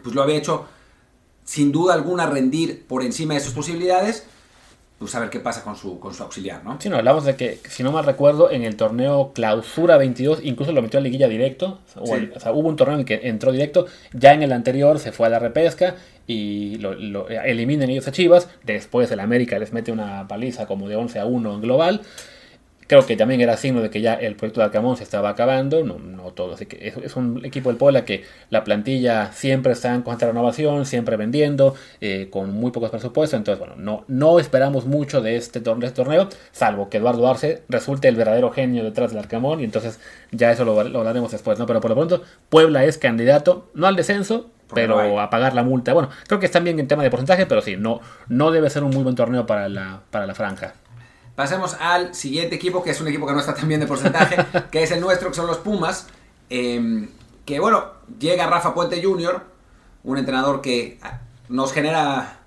[0.02, 0.66] Pues lo había hecho
[1.44, 4.24] sin duda alguna rendir por encima de sus posibilidades.
[5.00, 6.78] Pues a ver qué pasa con su, con su auxiliar, ¿no?
[6.78, 10.72] Sí, no, hablamos de que, si no mal recuerdo, en el torneo Clausura 22 incluso
[10.72, 11.78] lo metió a liguilla directo.
[11.96, 13.86] O, sea, hubo un torneo en el que entró directo.
[14.12, 15.96] Ya en el anterior se fue a la repesca
[16.26, 18.50] y lo, lo eliminan ellos a Chivas.
[18.62, 22.02] Después el América les mete una paliza como de 11 a 1 en global.
[22.90, 25.84] Creo que también era signo de que ya el proyecto de Alcamón se estaba acabando,
[25.84, 26.54] no, no todo.
[26.54, 30.84] Así que es, un equipo del Puebla que la plantilla siempre está en constante renovación,
[30.86, 33.38] siempre vendiendo, eh, con muy pocos presupuestos.
[33.38, 37.62] Entonces, bueno, no, no esperamos mucho de este, torneo, este torneo, salvo que Eduardo Arce
[37.68, 39.60] resulte el verdadero genio detrás del Arcamón.
[39.60, 40.00] Y entonces
[40.32, 41.66] ya eso lo, lo hablaremos después, ¿no?
[41.66, 45.92] Pero por lo pronto, Puebla es candidato, no al descenso, pero a pagar la multa.
[45.92, 48.82] Bueno, creo que están bien en tema de porcentaje, pero sí, no, no debe ser
[48.82, 50.74] un muy buen torneo para la, para la franja.
[51.40, 54.36] Pasemos al siguiente equipo, que es un equipo que no está tan bien de porcentaje,
[54.70, 56.06] que es el nuestro, que son los Pumas.
[56.50, 57.08] Em,
[57.46, 57.82] que bueno,
[58.18, 59.42] llega Rafa Puente Jr.,
[60.04, 62.40] un entrenador que ah, nos genera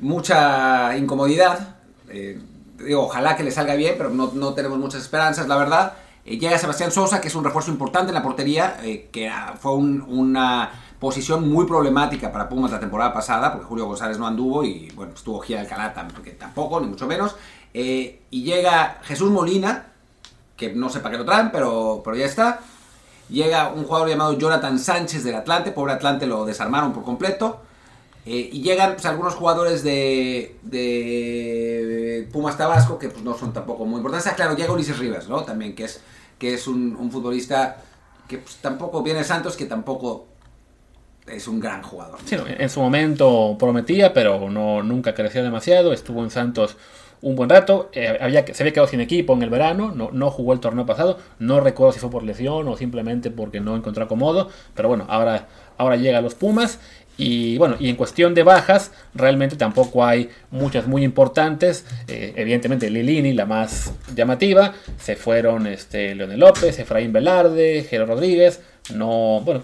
[0.00, 1.76] mucha incomodidad.
[2.08, 2.40] Eh,
[2.78, 5.92] digo, ojalá que le salga bien, pero no, tenemos muchas esperanzas, la verdad.
[6.24, 9.54] Eh, llega Sebastián Sosa, que es un refuerzo importante en la portería, eh, que ah,
[9.56, 14.64] fue una posición muy problemática para Pumas la temporada pasada, porque Julio González no anduvo
[14.64, 17.36] y bueno, estuvo Gia Alcalá porque tampoco, ni mucho menos.
[17.74, 19.86] Eh, y llega Jesús Molina,
[20.56, 22.60] que no sé para qué lo traen, pero, pero ya está.
[23.28, 27.60] Llega un jugador llamado Jonathan Sánchez del Atlante, pobre Atlante lo desarmaron por completo.
[28.24, 30.58] Eh, y llegan pues, algunos jugadores de,
[32.32, 34.30] Pumas Tabasco que pues, no son tampoco muy importantes.
[34.30, 35.42] Ah, claro, llega Ulises Rivas, ¿no?
[35.42, 36.00] También, que es,
[36.38, 37.78] que es un, futbolista
[38.28, 40.28] que pues, tampoco viene Santos, que tampoco
[41.26, 42.18] es un gran jugador.
[42.30, 45.92] En su momento prometía, pero no, nunca creció demasiado.
[45.92, 46.76] Estuvo en Santos
[47.22, 47.90] un buen rato.
[47.94, 50.84] Eh, había, se había quedado sin equipo en el verano, no, no, jugó el torneo
[50.84, 51.18] pasado.
[51.38, 54.50] No recuerdo si fue por lesión o simplemente porque no encontró acomodo.
[54.74, 55.48] Pero bueno, ahora,
[55.78, 56.78] ahora llega a los Pumas.
[57.18, 61.86] Y bueno, y en cuestión de bajas, realmente tampoco hay muchas muy importantes.
[62.08, 64.74] Eh, evidentemente, Lilini, la más llamativa.
[64.98, 68.62] Se fueron este, Leonel López, Efraín Velarde, Jero Rodríguez.
[68.94, 69.62] No, bueno,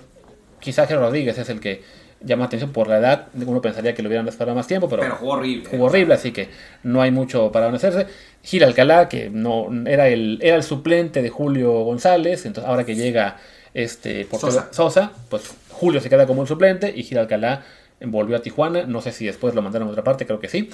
[0.60, 1.82] quizás Jero Rodríguez es el que
[2.20, 3.28] llama atención por la edad.
[3.34, 5.68] Uno pensaría que lo hubieran esperado más tiempo, pero, jugó horrible.
[5.70, 6.48] Jugó horrible, así que
[6.82, 8.06] no hay mucho para hacerse.
[8.42, 12.94] Gira Alcalá, que no era el, era el suplente de Julio González, entonces ahora que
[12.94, 13.36] llega
[13.74, 14.68] este Sosa.
[14.72, 17.64] Sosa, pues Julio se queda como el suplente y Gira Alcalá
[18.00, 18.84] volvió a Tijuana.
[18.84, 20.70] No sé si después lo mandaron a otra parte, creo que sí.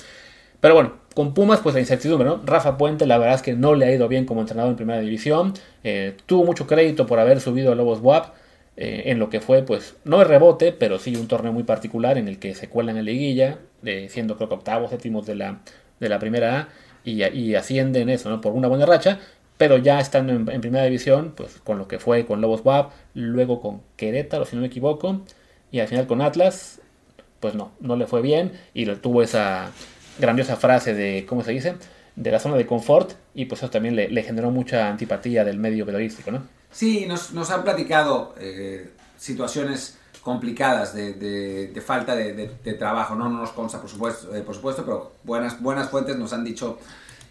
[0.60, 2.40] Pero bueno, con Pumas, pues la incertidumbre, ¿no?
[2.42, 4.98] Rafa Puente, la verdad es que no le ha ido bien como entrenador en primera
[5.00, 5.52] división.
[5.82, 8.32] Eh, tuvo mucho crédito por haber subido a Lobos WAP
[8.76, 12.18] eh, en lo que fue, pues, no el rebote, pero sí un torneo muy particular
[12.18, 13.58] en el que se cuelan en liguilla,
[14.08, 15.60] siendo creo que octavos, séptimos de la,
[16.00, 16.68] de la primera A,
[17.04, 18.40] y, ascienden eso, ¿no?
[18.40, 19.20] Por una buena racha,
[19.58, 23.60] pero ya estando en, primera división, pues con lo que fue con Lobos WAP, luego
[23.60, 25.22] con Querétaro, si no me equivoco,
[25.70, 26.80] y al final con Atlas,
[27.40, 29.70] pues no, no le fue bien, y tuvo esa
[30.18, 31.74] grandiosa frase de, ¿cómo se dice?
[32.16, 35.84] De la zona de confort, y pues eso también le generó mucha antipatía del medio
[35.84, 36.42] periodístico, ¿no?
[36.74, 42.48] Sí, nos, nos han platicado eh, situaciones complicadas de, de, falta de,
[42.78, 46.32] trabajo, no, no nos consta por supuesto, eh, por supuesto, pero buenas, buenas fuentes nos
[46.32, 46.78] han dicho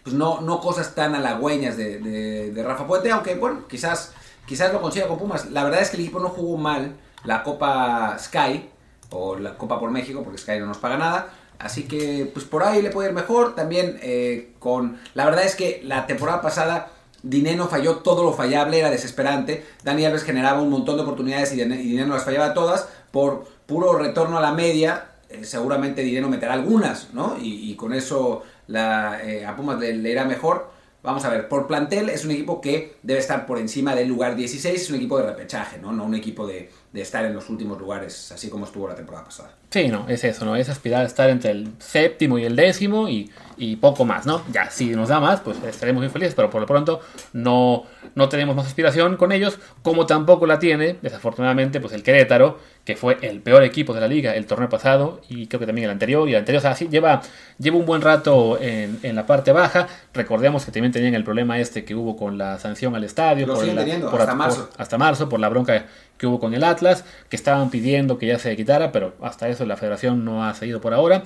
[0.02, 4.12] pues no, no cosas tan halagüeñas de, Rafa Puente, aunque bueno, quizás,
[4.46, 5.50] quizás lo consiga con Pumas.
[5.50, 8.68] La verdad es que el equipo no jugó mal la Copa Sky
[9.10, 11.28] o la Copa por México, porque Sky no nos paga nada.
[11.58, 13.54] Así que pues por ahí le puede ir mejor.
[13.54, 15.00] También eh, con...
[15.14, 16.90] La verdad es que la temporada pasada
[17.24, 19.64] Dineno falló todo lo fallable, era desesperante.
[19.82, 22.86] Dani Alves generaba un montón de oportunidades y Dineno las fallaba todas.
[23.10, 27.36] Por puro retorno a la media, eh, seguramente Dineno meterá algunas, ¿no?
[27.40, 30.70] Y, con eso la, eh, a Pumas le, irá mejor.
[31.02, 34.36] Vamos a ver, por plantel es un equipo que debe estar por encima del lugar
[34.36, 35.92] 16, es un equipo de repechaje, ¿no?
[35.92, 39.24] No un equipo de, de estar en los últimos lugares, así como estuvo la temporada
[39.24, 39.54] pasada.
[39.74, 40.54] Sí, no, es eso, ¿no?
[40.54, 44.40] Es aspirar a estar entre el séptimo y el décimo y, y poco más, ¿no?
[44.52, 47.00] Ya, si nos da más, pues estaremos muy felices, pero por lo pronto
[47.32, 47.82] no,
[48.14, 52.94] no tenemos más aspiración con ellos, como tampoco la tiene, desafortunadamente, pues el Querétaro, que
[52.94, 55.90] fue el peor equipo de la liga el torneo pasado y creo que también el
[55.90, 57.22] anterior, y el anterior, o sea, sí, lleva,
[57.58, 59.88] lleva un buen rato en, en la parte baja.
[60.12, 63.52] Recordemos que también tenían el problema este que hubo con la sanción al estadio.
[63.54, 64.70] Teniendo, hasta marzo.
[64.76, 68.38] hasta marzo, por la bronca que hubo con el Atlas, que estaban pidiendo que ya
[68.38, 71.22] se quitara, pero hasta eso la federación no ha seguido por ahora.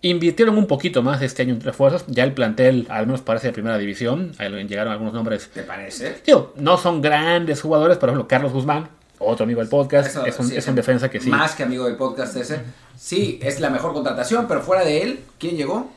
[0.00, 2.04] Invirtieron un poquito más este año en refuerzos.
[2.06, 4.32] Ya el plantel, al menos parece de primera división.
[4.38, 5.50] Llegaron algunos nombres.
[5.52, 6.22] ¿Te parece?
[6.56, 7.98] no son grandes jugadores.
[7.98, 8.88] Por ejemplo, Carlos Guzmán,
[9.18, 10.16] otro amigo del podcast.
[10.26, 11.30] es, un, es un defensa que sí.
[11.30, 12.60] Más que amigo del podcast ese.
[12.96, 15.90] Sí, es la mejor contratación, pero fuera de él, ¿quién llegó?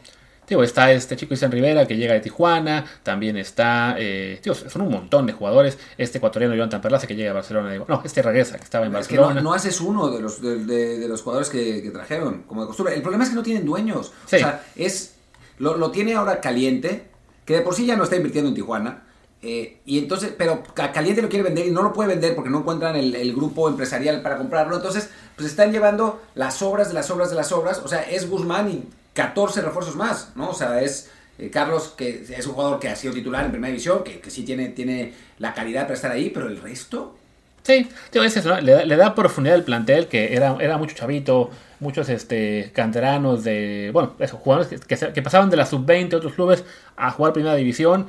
[0.63, 5.25] Está este chico Isen Rivera que llega de Tijuana, también está, eh, son un montón
[5.25, 8.85] de jugadores, este ecuatoriano Jonathan Perlaza que llega a Barcelona, no, este regresa que estaba
[8.85, 9.41] en Barcelona.
[9.41, 12.95] no, haces uno de los, de, los jugadores que, trajeron, como de costumbre.
[12.95, 14.11] El problema es que no tienen dueños.
[14.25, 15.15] O sea, es
[15.61, 17.05] lo, tiene ahora caliente,
[17.45, 19.03] que de por sí ya no está invirtiendo en Tijuana.
[19.43, 22.59] Eh, y entonces, pero Caliente lo quiere vender y no lo puede vender porque no
[22.59, 24.75] encuentran el, el, grupo empresarial para comprarlo.
[24.75, 27.81] Entonces, pues están llevando las obras de las obras de las obras.
[27.83, 28.83] O sea, es Guzmán y
[29.13, 30.49] 14 refuerzos más, ¿no?
[30.49, 33.71] O sea, es eh, Carlos, que es un jugador que ha sido titular en primera
[33.71, 37.15] división, que, que, sí tiene, tiene la calidad para estar ahí, pero el resto.
[37.63, 43.91] Sí, le, da, profundidad al plantel, que era, era mucho chavito, muchos este, canteranos de.
[43.93, 46.63] Bueno, esos jugadores que, pasaban de la sub-20 de otros clubes
[46.97, 48.07] a jugar primera división.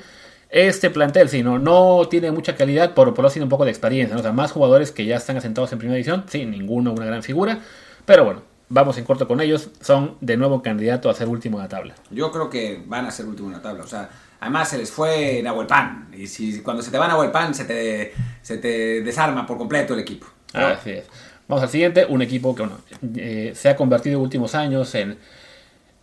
[0.49, 4.15] Este plantel, sí, no, no tiene mucha calidad, por, por lo un poco de experiencia.
[4.15, 4.21] ¿no?
[4.21, 7.23] O sea, más jugadores que ya están asentados en primera división, sí, ninguno una gran
[7.23, 7.61] figura.
[8.05, 8.43] Pero bueno,
[8.73, 11.95] vamos en corto con ellos, son de nuevo candidato a ser último en la tabla.
[12.11, 13.85] Yo creo que van a ser último en la tabla.
[13.85, 14.09] O sea,
[14.41, 16.09] además se les fue Nahuel Pan.
[16.17, 19.95] Y si cuando se te va Nahuel Pan, se te, se te desarma por completo
[19.95, 20.27] el equipo.
[20.55, 21.05] Así es.
[21.49, 22.79] Vamos al siguiente, un equipo que bueno,
[23.17, 25.19] eh, se ha convertido en últimos años en...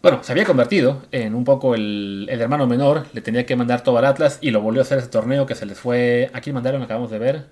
[0.02, 3.82] Bueno, se había convertido en un poco el, el, hermano menor, le tenía que mandar
[3.82, 6.30] todo al Atlas y lo volvió a hacer ese torneo que se les fue...
[6.34, 7.46] Aquí mandaron, acabamos de ver,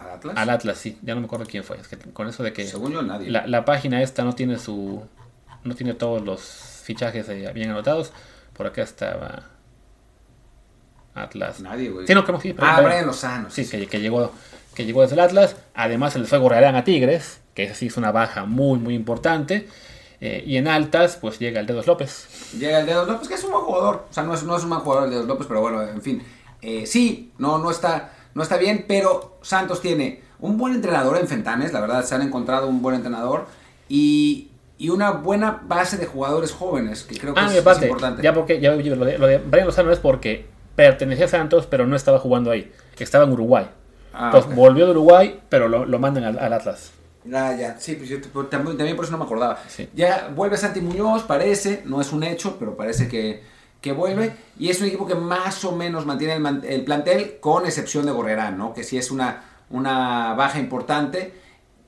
[0.00, 0.36] ¿Al Atlas?
[0.36, 0.98] Al Atlas, sí.
[1.02, 1.78] Ya no me acuerdo quién fue.
[1.78, 2.66] Es que con eso de que.
[2.66, 3.30] Según yo, nadie.
[3.30, 5.02] La, página esta no tiene su.
[5.64, 6.40] No tiene todos los
[6.84, 8.12] fichajes bien anotados.
[8.56, 9.44] Por acá estaba.
[11.14, 11.60] Atlas.
[11.60, 12.06] Nadie, güey.
[12.06, 13.50] Sí, no, sí, ah, Brian Lozano.
[13.50, 14.32] Sí, que, que, llegó,
[14.74, 15.56] que llegó desde el Atlas.
[15.74, 19.68] Además, se les fue a Tigres, que sí es una baja muy, muy importante.
[20.20, 22.52] Eh, y en altas, pues llega el Dedos López.
[22.58, 24.06] Llega el Dedos López, que es un buen jugador.
[24.08, 26.02] O sea, no es, no es un buen jugador el Dedos López, pero bueno, en
[26.02, 26.22] fin.
[26.62, 31.28] Eh, sí, no, no está no está bien, pero Santos tiene un buen entrenador en
[31.28, 33.46] Fentanes, la verdad, se han encontrado un buen entrenador
[33.88, 34.46] y,
[34.88, 38.22] una buena base de jugadores jóvenes, que creo que ah, es, importante.
[38.22, 41.86] Ya porque, ya lo de, lo de Brian Lozano es porque pertenecía a Santos, pero
[41.86, 42.72] no estaba jugando ahí,
[43.04, 43.68] estaba en Uruguay.
[44.12, 46.92] Ah, Entonces volvió de Uruguay, pero lo, mandan al, Atlas.
[47.32, 49.58] Ah, ya, sí, pues yo también, por eso no me acordaba.
[49.94, 53.42] Ya vuelve Santi Muñoz, parece, no es un hecho, pero parece que
[53.80, 56.34] que vuelve y es un equipo que más o menos mantiene
[56.68, 58.74] el, plantel con excepción de Gorrerán, ¿no?
[58.74, 61.32] que sí es una, una baja importante.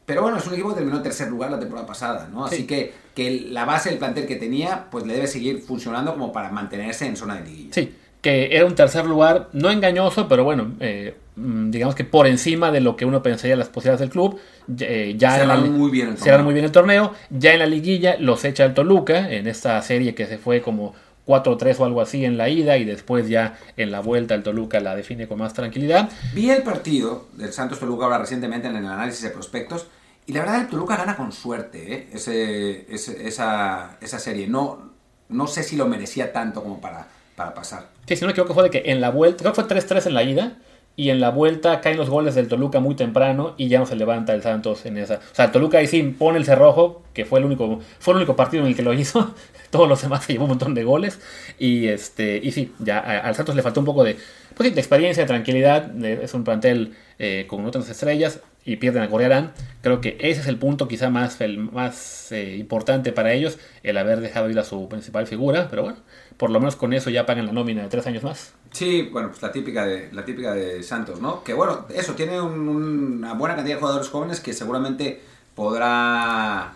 [0.05, 2.45] Pero bueno, es un equipo que terminó en tercer lugar la temporada pasada, ¿no?
[2.45, 6.33] Así que, que la base del plantel que tenía, pues le debe seguir funcionando como
[6.33, 7.73] para mantenerse en zona de liguilla.
[7.73, 12.27] Sí, que era un tercer lugar, no engañoso, pero bueno, eh, mm, digamos que por
[12.27, 14.41] encima de lo que uno pensaría las posibilidades del club.
[14.81, 16.45] Eh, ya cerraron muy bien el torneo.
[16.45, 17.13] muy bien el torneo.
[17.31, 20.95] Ya en la liguilla los echa el Toluca, en esta serie que se fue como
[21.27, 24.81] 4-3 o algo así en la ida y después ya en la vuelta el Toluca
[24.81, 26.11] la define con más tranquilidad.
[26.35, 29.87] Vi el partido del Santos Toluca ahora recientemente en el análisis de prospectos
[30.27, 32.09] y la verdad el Toluca gana con suerte ¿eh?
[32.13, 34.47] ese, esa, esa, serie.
[34.47, 34.91] No,
[35.29, 37.89] no sé si lo merecía tanto como para, para pasar.
[38.07, 40.07] Sí, si no me equivoco fue de que en la vuelta, creo que fue 3-3
[40.07, 40.59] en la ida
[40.95, 43.97] y en la vuelta caen los goles del Toluca muy temprano y ya no se
[43.97, 45.15] levanta el Santos en esa.
[45.15, 48.19] O sea, el Toluca ahí sí pone el cerrojo, que fue el único, fue el
[48.19, 49.35] único partido en el que lo hizo.
[49.71, 51.19] Todos los demás se llevó un montón de goles.
[51.59, 54.17] Y este, y sí, ya al Santos le faltó un poco de,
[54.55, 56.05] pues de experiencia, de tranquilidad.
[56.05, 59.53] es un plantel eh, con otras estrellas y pierden a Correarán.
[59.81, 63.97] Creo que ese es el punto quizá más, el, más eh, importante para ellos, el
[63.97, 65.69] haber dejado ir a su principal figura.
[65.71, 65.99] Pero bueno,
[66.43, 68.53] por lo menos con eso ya pagan la nómina de tres años más.
[68.73, 71.45] Sí, bueno, pues la típica de, la típica de Santos, ¿no?
[71.45, 75.23] Que bueno, eso, tiene una buena cantidad de jugadores jóvenes que seguramente
[75.55, 76.73] podrá,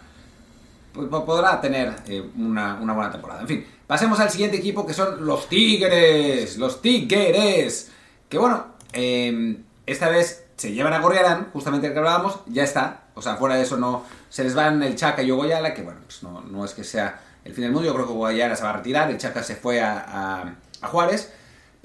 [0.94, 3.40] podrá tener eh, una, buena temporada.
[3.40, 7.90] En fin, pasemos al siguiente equipo que son los Tigres, los Tigres.
[8.28, 13.08] Que bueno, em, esta vez se llevan a Gorriarán, justamente el que hablábamos, ya está.
[13.16, 15.98] O sea, fuera de eso no se les van el Chaca y Ogoyala, que bueno,
[16.06, 17.86] pues no, no es que sea el fin del mundo.
[17.86, 21.32] Yo creo que Ogoyala se va a retirar, el Chaca se fue a Juárez.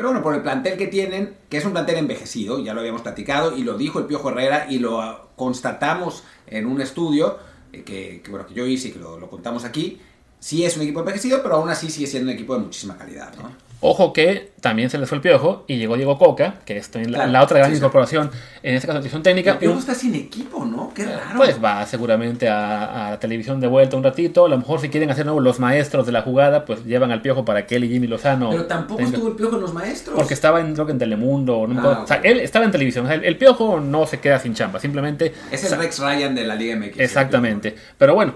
[0.01, 3.03] Pero bueno, por el plantel que tienen, que es un plantel envejecido, ya lo habíamos
[3.03, 7.37] platicado y lo dijo el Piojo Herrera y lo constatamos en un estudio
[7.71, 10.01] eh, que, bueno, que yo hice y que lo contamos aquí,
[10.39, 13.31] sí es un equipo envejecido, pero aún así sigue siendo un equipo de muchísima calidad.
[13.37, 13.51] ¿no?
[13.83, 17.11] Ojo que también se les fue el piojo y llegó Diego Coca, que está en
[17.11, 18.29] la, otra gran incorporación,
[18.61, 19.53] en esta caso técnica.
[19.53, 20.93] El piojo está sin equipo, ¿no?
[20.93, 21.35] Qué raro.
[21.35, 24.45] Pues va seguramente a, televisión de vuelta un ratito.
[24.45, 27.23] A lo mejor si quieren hacer nuevo los maestros de la jugada, pues llevan al
[27.23, 28.51] piojo para que él y Jimmy Lozano.
[28.51, 30.15] Pero tampoco estuvo el piojo en los maestros.
[30.15, 31.67] Porque estaba en, creo que en Telemundo.
[31.79, 33.11] Ah, o sea, él estaba en televisión.
[33.11, 35.33] el, piojo no se queda sin chamba, simplemente.
[35.49, 36.99] Es el Rex Ryan de la Liga MX.
[36.99, 37.75] Exactamente.
[37.97, 38.35] Pero bueno,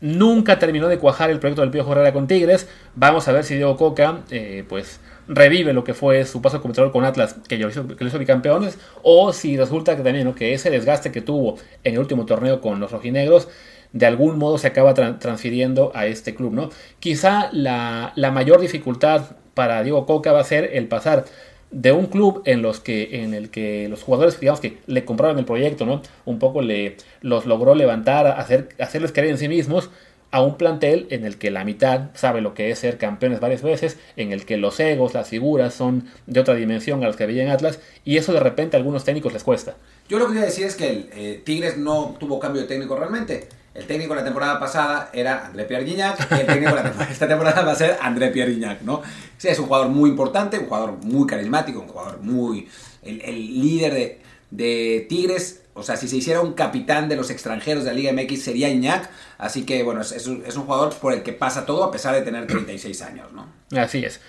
[0.00, 2.68] Nunca terminó de cuajar el proyecto del Piojo Herrera con Tigres.
[2.94, 6.70] Vamos a ver si Diego Coca, eh, pues revive lo que fue su paso como
[6.70, 10.32] entrenador con Atlas, que lo hizo, que lo hizo bicampeones, o si resulta que también
[10.34, 13.48] que ese desgaste que tuvo en el último torneo con los rojinegros,
[13.92, 16.52] de algún modo se acaba transfiriendo a este club.
[16.52, 16.70] ¿no?
[17.00, 21.24] Quizá la, la mayor dificultad para Diego Coca va a ser el pasar
[21.70, 25.38] de un club en los que en el que los jugadores digamos que le compraron
[25.38, 29.90] el proyecto no un poco le los logró levantar hacer hacerles creer en sí mismos
[30.30, 33.62] a un plantel en el que la mitad sabe lo que es ser campeones varias
[33.62, 37.26] veces, en el que los egos, las figuras son de otra dimensión a los que
[37.26, 39.76] veía en Atlas, y eso de repente a algunos técnicos les cuesta.
[40.08, 42.96] Yo lo que quería decir es que el eh, Tigres no tuvo cambio de técnico
[42.96, 43.48] realmente.
[43.78, 47.62] El técnico la temporada pasada era André Pierre Guignac, y el técnico de esta temporada
[47.62, 49.02] va a ser André Pierre Guignac, ¿no?
[49.36, 52.68] Sí, es un jugador muy importante, un jugador muy carismático, un jugador muy...
[53.04, 54.18] el, líder
[54.50, 58.12] de, Tigres o sea, si se hiciera un capitán de los extranjeros de la Liga
[58.12, 59.08] MX sería Iñak.
[59.38, 62.48] Así que, bueno, es, un, jugador por el que pasa todo a pesar de tener
[62.48, 63.46] 36 años, ¿no?
[63.80, 64.20] Así es.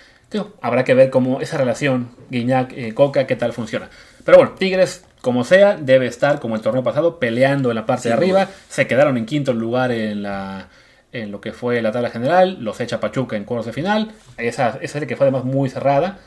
[0.62, 3.90] habrá que ver cómo esa relación Guiñac-Coca, qué tal funciona.
[4.24, 8.08] Pero bueno, Tigres, como sea, debe estar, como el torneo pasado, peleando en la parte
[8.08, 8.48] de arriba.
[8.68, 10.68] Se quedaron en quinto lugar en la
[11.12, 14.78] en lo que fue la tabla general, los echa Pachuca en cuartos de final, esa,
[14.80, 16.18] esa serie que fue además muy cerrada,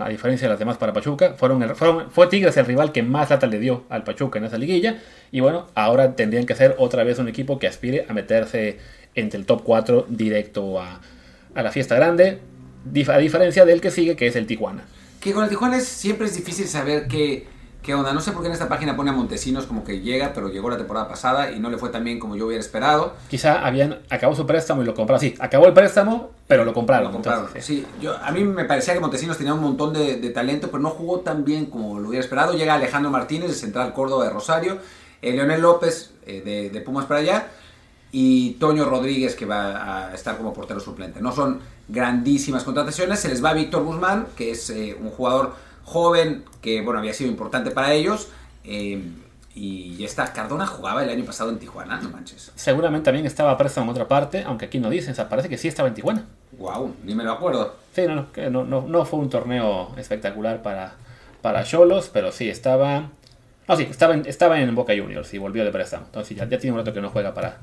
[0.00, 1.74] a diferencia de las demás para Pachuca, fueron,
[2.10, 4.98] fue Tigres el rival que más lata le dio al Pachuca en esa liguilla.
[5.30, 8.78] Y bueno, ahora tendrían que ser otra vez un equipo que aspire a meterse
[9.14, 11.00] entre el top 4 directo a,
[11.54, 12.40] a la fiesta grande,
[13.08, 14.84] a diferencia del que sigue, que es el Tijuana.
[15.20, 17.46] Que con el Tijuana siempre es difícil saber qué
[17.82, 18.12] ¿Qué onda?
[18.12, 20.70] No sé por qué en esta página pone a Montesinos como que llega, pero llegó
[20.70, 23.14] la temporada pasada y no le fue tan bien como yo hubiera esperado.
[23.28, 25.20] Quizá habían acabó su préstamo y lo compraron.
[25.20, 27.08] Sí, acabó el préstamo, pero lo compraron.
[27.08, 27.48] Lo compraron.
[27.58, 30.90] sí, yo, a mí me parecía que Montesinos tenía un montón de, talento, pero no
[30.90, 32.54] jugó tan bien como lo hubiera esperado.
[32.54, 34.78] Llega Alejandro Martínez, de Central Córdoba de Rosario,
[35.20, 37.48] eh, Leonel López, eh, de, de Pumas para allá,
[38.12, 41.20] y Toño Rodríguez, que va a estar como portero suplente.
[41.20, 43.18] No son grandísimas contrataciones.
[43.18, 45.54] Se les va Víctor Guzmán, que es eh, un jugador
[45.84, 48.28] joven que bueno había sido importante para ellos.
[48.64, 49.02] Eh,
[49.54, 52.52] y esta Cardona jugaba el año pasado en Tijuana, no manches.
[52.54, 55.58] Seguramente también estaba preso en otra parte, aunque aquí no dicen, o sea, parece que
[55.58, 56.24] sí estaba en Tijuana.
[56.52, 57.76] Wow, ni me lo acuerdo.
[57.94, 60.94] Sí, no, no, no, no fue un torneo espectacular para
[61.42, 63.10] para Cholos, pero sí estaba
[63.68, 66.06] no, sí, estaba en, estaba en Boca Juniors y volvió de préstamo.
[66.06, 67.58] Entonces ya, ya tiene un rato que no juega para,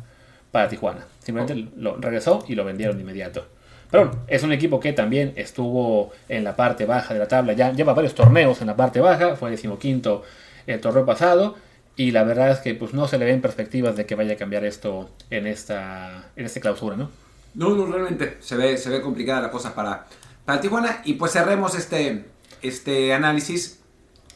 [0.52, 1.06] para Tijuana.
[1.20, 1.80] Simplemente oh.
[1.80, 3.46] lo regresó y lo vendieron de inmediato.
[3.92, 7.54] Pero bueno, es un equipo que también estuvo en la parte baja de la tabla,
[7.54, 10.24] ya lleva varios torneos en la parte baja, fue decimoquinto
[10.68, 11.56] el torneo pasado,
[11.96, 14.38] y la verdad es que pues no se le ven perspectivas de que vaya a
[14.38, 17.10] cambiar esto en esta, en esta clausura, ¿no?
[17.56, 20.06] No, no, realmente se ve, se ve complicada la cosa para,
[20.46, 22.26] para Tijuana, y pues cerremos este,
[22.62, 23.80] este análisis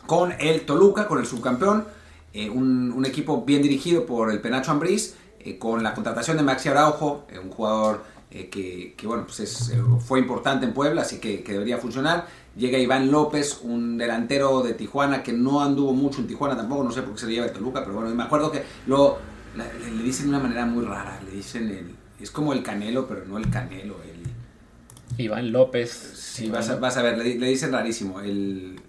[0.08, 1.86] con el Toluca, con el subcampeón,
[2.34, 6.70] eh, un, equipo bien dirigido por el Penacho Ambriz, eh, con la contratación de Maxi
[6.70, 8.04] Araujo, eh, un jugador
[8.34, 8.50] eh,
[8.98, 12.26] que, bueno, pues eh, fue importante en Puebla, así que, debería funcionar.
[12.56, 16.92] Llega Iván López, un delantero de Tijuana que no anduvo mucho en Tijuana tampoco, no
[16.92, 19.20] sé por qué se le lleva el Toluca, pero bueno, me acuerdo que lo,
[19.56, 23.24] le, dicen de una manera muy rara, le dicen, el, es como el Canelo, pero
[23.26, 25.24] no el Canelo, el...
[25.24, 25.92] Iván López.
[25.92, 28.80] Sí, Vas, a, vas, a, ver, le, dicen rarísimo, el...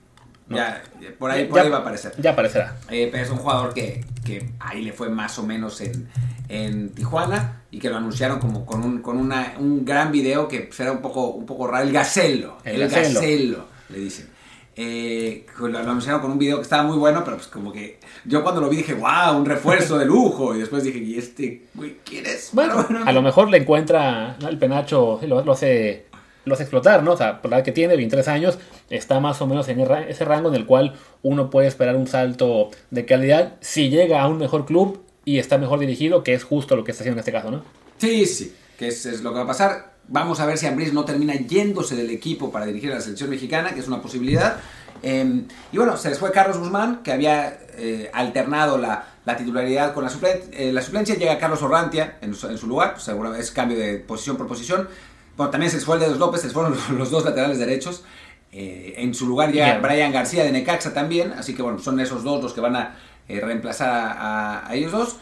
[0.48, 0.82] Ya,
[1.18, 2.12] por ahí, por ahí va a aparecer.
[2.18, 2.76] Ya aparecerá.
[2.90, 6.08] Eh, pero es un jugador que, que, ahí le fue más o menos en,
[6.48, 10.68] en Tijuana y que lo anunciaron como con un, con una, un gran video que
[10.78, 11.86] era un poco, un poco raro.
[11.86, 12.58] El Gacelo.
[12.64, 13.66] El, Gacelo.
[13.88, 14.28] le dicen.
[14.76, 18.42] Eh, lo, anunciaron con un video que estaba muy bueno, pero pues como que yo
[18.42, 20.54] cuando lo vi dije, wow, un refuerzo de lujo.
[20.54, 22.50] Y después dije, ¿y este, güey, quién es?
[22.52, 26.06] Bueno, a lo mejor le encuentra el penacho, lo, lo hace
[26.44, 27.12] los explotar, ¿no?
[27.12, 28.58] O sea, por la que tiene, 23 años,
[28.90, 32.70] está más o menos en ese rango en el cual uno puede esperar un salto
[32.90, 36.76] de calidad si llega a un mejor club y está mejor dirigido, que es justo
[36.76, 37.64] lo que está haciendo en este caso, ¿no?
[37.98, 39.94] Sí, sí, que es, es lo que va a pasar.
[40.06, 43.30] Vamos a ver si Ambris no termina yéndose del equipo para dirigir a la selección
[43.30, 44.58] mexicana, que es una posibilidad.
[45.02, 49.94] Em, y bueno, se les fue Carlos Guzmán, que había eh, alternado la, la, titularidad
[49.94, 50.10] con la,
[50.52, 51.14] eh, la suplencia.
[51.14, 54.88] Llega Carlos Orrantia en, en su lugar, seguro es cambio de posición por posición.
[55.36, 58.04] Bueno, también se fue el de los López, se fueron los dos laterales derechos.
[58.52, 62.22] Eh, en su lugar ya Brian García de Necaxa también, así que bueno, son esos
[62.22, 62.96] dos los que van a
[63.28, 65.16] eh, reemplazar a, ellos dos.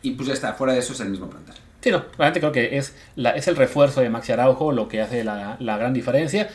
[0.00, 1.54] Y pues ya está, fuera de eso es el mismo plantel.
[1.80, 5.02] Sí, no, realmente creo que es, la, es el refuerzo de Maxi Araujo lo que
[5.02, 6.48] hace la, la gran diferencia.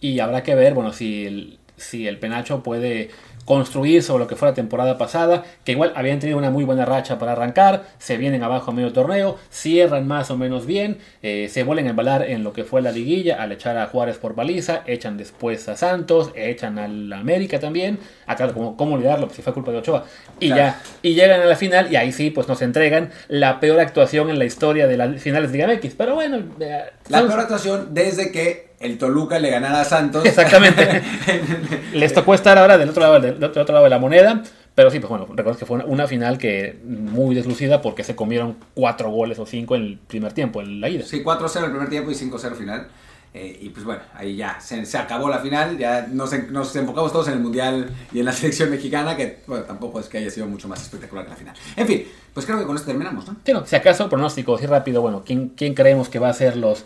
[0.00, 3.10] Y habrá que ver, bueno, si el, si el Penacho puede
[3.44, 6.84] construir sobre lo que fue la temporada pasada, que igual habían tenido una muy buena
[6.84, 11.48] racha para arrancar, se vienen abajo a medio torneo, cierran más o menos bien, eh,
[11.50, 14.34] se vuelven a embalar en lo que fue la liguilla al echar a Juárez por
[14.34, 19.42] baliza, echan después a Santos, echan al América también, acá como cómo olvidarlo, pues si
[19.42, 20.04] fue culpa de Ochoa,
[20.38, 23.80] y ya, y llegan a la final y ahí sí pues nos entregan la peor
[23.80, 27.40] actuación en la historia de las finales de Liga MX, pero bueno, eh, la peor
[27.40, 30.24] actuación desde que el Toluca le ganara a Santos.
[30.24, 31.02] Exactamente.
[31.92, 34.42] Les tocó estar ahora del otro lado, del otro, lado de la moneda.
[34.74, 38.56] Pero sí, pues bueno, recuerdo que fue una, final que muy deslucida porque se comieron
[38.74, 41.04] cuatro goles o cinco en el primer tiempo, en la ida.
[41.04, 42.88] Sí, 4-0 el primer tiempo y 5-0 final.
[43.34, 47.12] Eh, y pues bueno, ahí ya se, se acabó la final, ya nos, nos, enfocamos
[47.12, 50.30] todos en el Mundial y en la selección mexicana, que bueno, tampoco es que haya
[50.30, 51.56] sido mucho más espectacular que la final.
[51.76, 52.04] En fin,
[52.34, 53.36] pues creo que con esto terminamos, ¿no?
[53.44, 56.58] Sí, no, si acaso, pronóstico, así rápido, bueno, ¿quién, ¿quién creemos que va a ser
[56.58, 56.84] los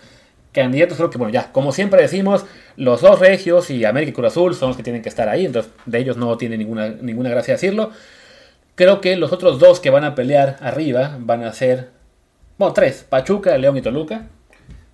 [0.61, 0.97] candidatos?
[0.97, 2.45] Creo que, bueno, ya, como siempre decimos,
[2.77, 5.47] los dos regios y América y Cruz Azul son los que tienen que estar ahí,
[5.47, 7.91] entonces de ellos no tiene ninguna, ninguna gracia decirlo.
[8.75, 11.91] Creo que los otros dos que van a pelear arriba van a ser,
[12.59, 14.27] bueno, tres, Pachuca, León y Toluca.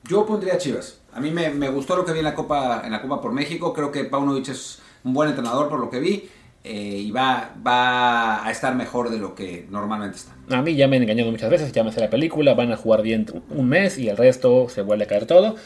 [0.05, 1.01] Yo pondría Chivas.
[1.13, 3.33] A mí me, me, gustó lo que vi en la Copa en la Copa por
[3.33, 3.73] México.
[3.73, 6.29] Creo que Paunovic es un buen entrenador por lo que vi.
[6.65, 10.33] Eh, y va, va a estar mejor de lo que normalmente está.
[10.57, 12.77] A mí ya me han engañado muchas veces, ya me sé la película, van a
[12.77, 15.57] jugar bien un mes y el resto se vuelve a caer todo.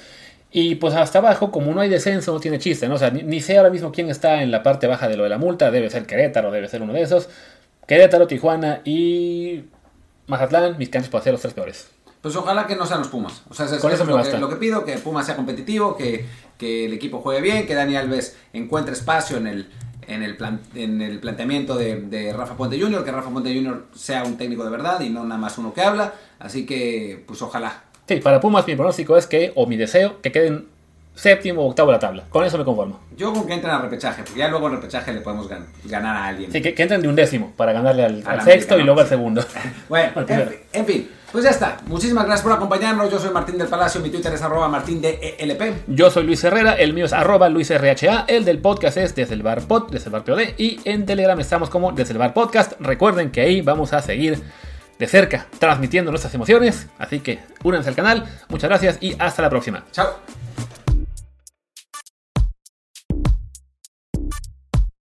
[0.51, 2.95] Y pues hasta abajo, como no hay descenso, no tiene chiste, ¿no?
[2.95, 5.25] O sea, ni, ni, sé ahora mismo quién está en la parte baja de lo
[5.25, 7.29] de la multa, debe ser Querétaro, debe ser uno de esos.
[7.87, 9.65] Querétaro, Tijuana y
[10.29, 11.89] Mazatlán, mis canchas para ser los tres peores.
[12.23, 13.43] Pues ojalá que no sean los Pumas.
[13.51, 15.97] O sea, es, Con eso me lo, que, lo que pido, que Pumas sea competitivo,
[15.97, 16.27] que,
[16.57, 19.69] que el equipo juegue bien, que Dani Alves encuentre espacio en el,
[20.07, 23.87] en el, plan, en el planteamiento de, de, Rafa Puente Jr., que Rafa Puente Jr.
[23.95, 26.15] sea un técnico de verdad y no nada más uno que habla.
[26.39, 27.85] Así que, pues ojalá.
[28.07, 30.69] Sí, para Pumas mi pronóstico es que, o mi deseo, que queden
[31.17, 32.25] séptimo o octavo de la tabla.
[32.29, 33.01] Con eso me conformo.
[33.17, 36.15] Yo con que entren al repechaje, porque ya luego en repechaje le podemos gan ganar
[36.15, 36.53] a alguien.
[36.53, 39.01] Sí, que, que, entren de un décimo para ganarle al, al sexto América, y luego
[39.01, 39.45] al segundo.
[39.89, 41.11] bueno, en, en, fin.
[41.33, 41.79] Pues ya está.
[41.87, 43.11] Muchísimas gracias por acompañarnos.
[43.11, 44.01] Yo soy Martín del Palacio.
[44.01, 45.89] Mi Twitter es arroba martín de ELP.
[45.89, 46.75] Yo soy Luis Herrera.
[46.75, 48.25] El mío es arroba LuisRHA.
[48.29, 50.41] El del podcast es desde el bar pod, desde el bar POD.
[50.57, 52.75] Y en Telegram estamos como desde el bar podcast.
[52.81, 54.41] Recuerden que ahí vamos a seguir
[54.99, 56.87] de cerca transmitiendo nuestras emociones.
[56.99, 58.25] Así que únanse al canal.
[58.49, 59.85] Muchas gracias y hasta la próxima.
[59.93, 60.46] Chao.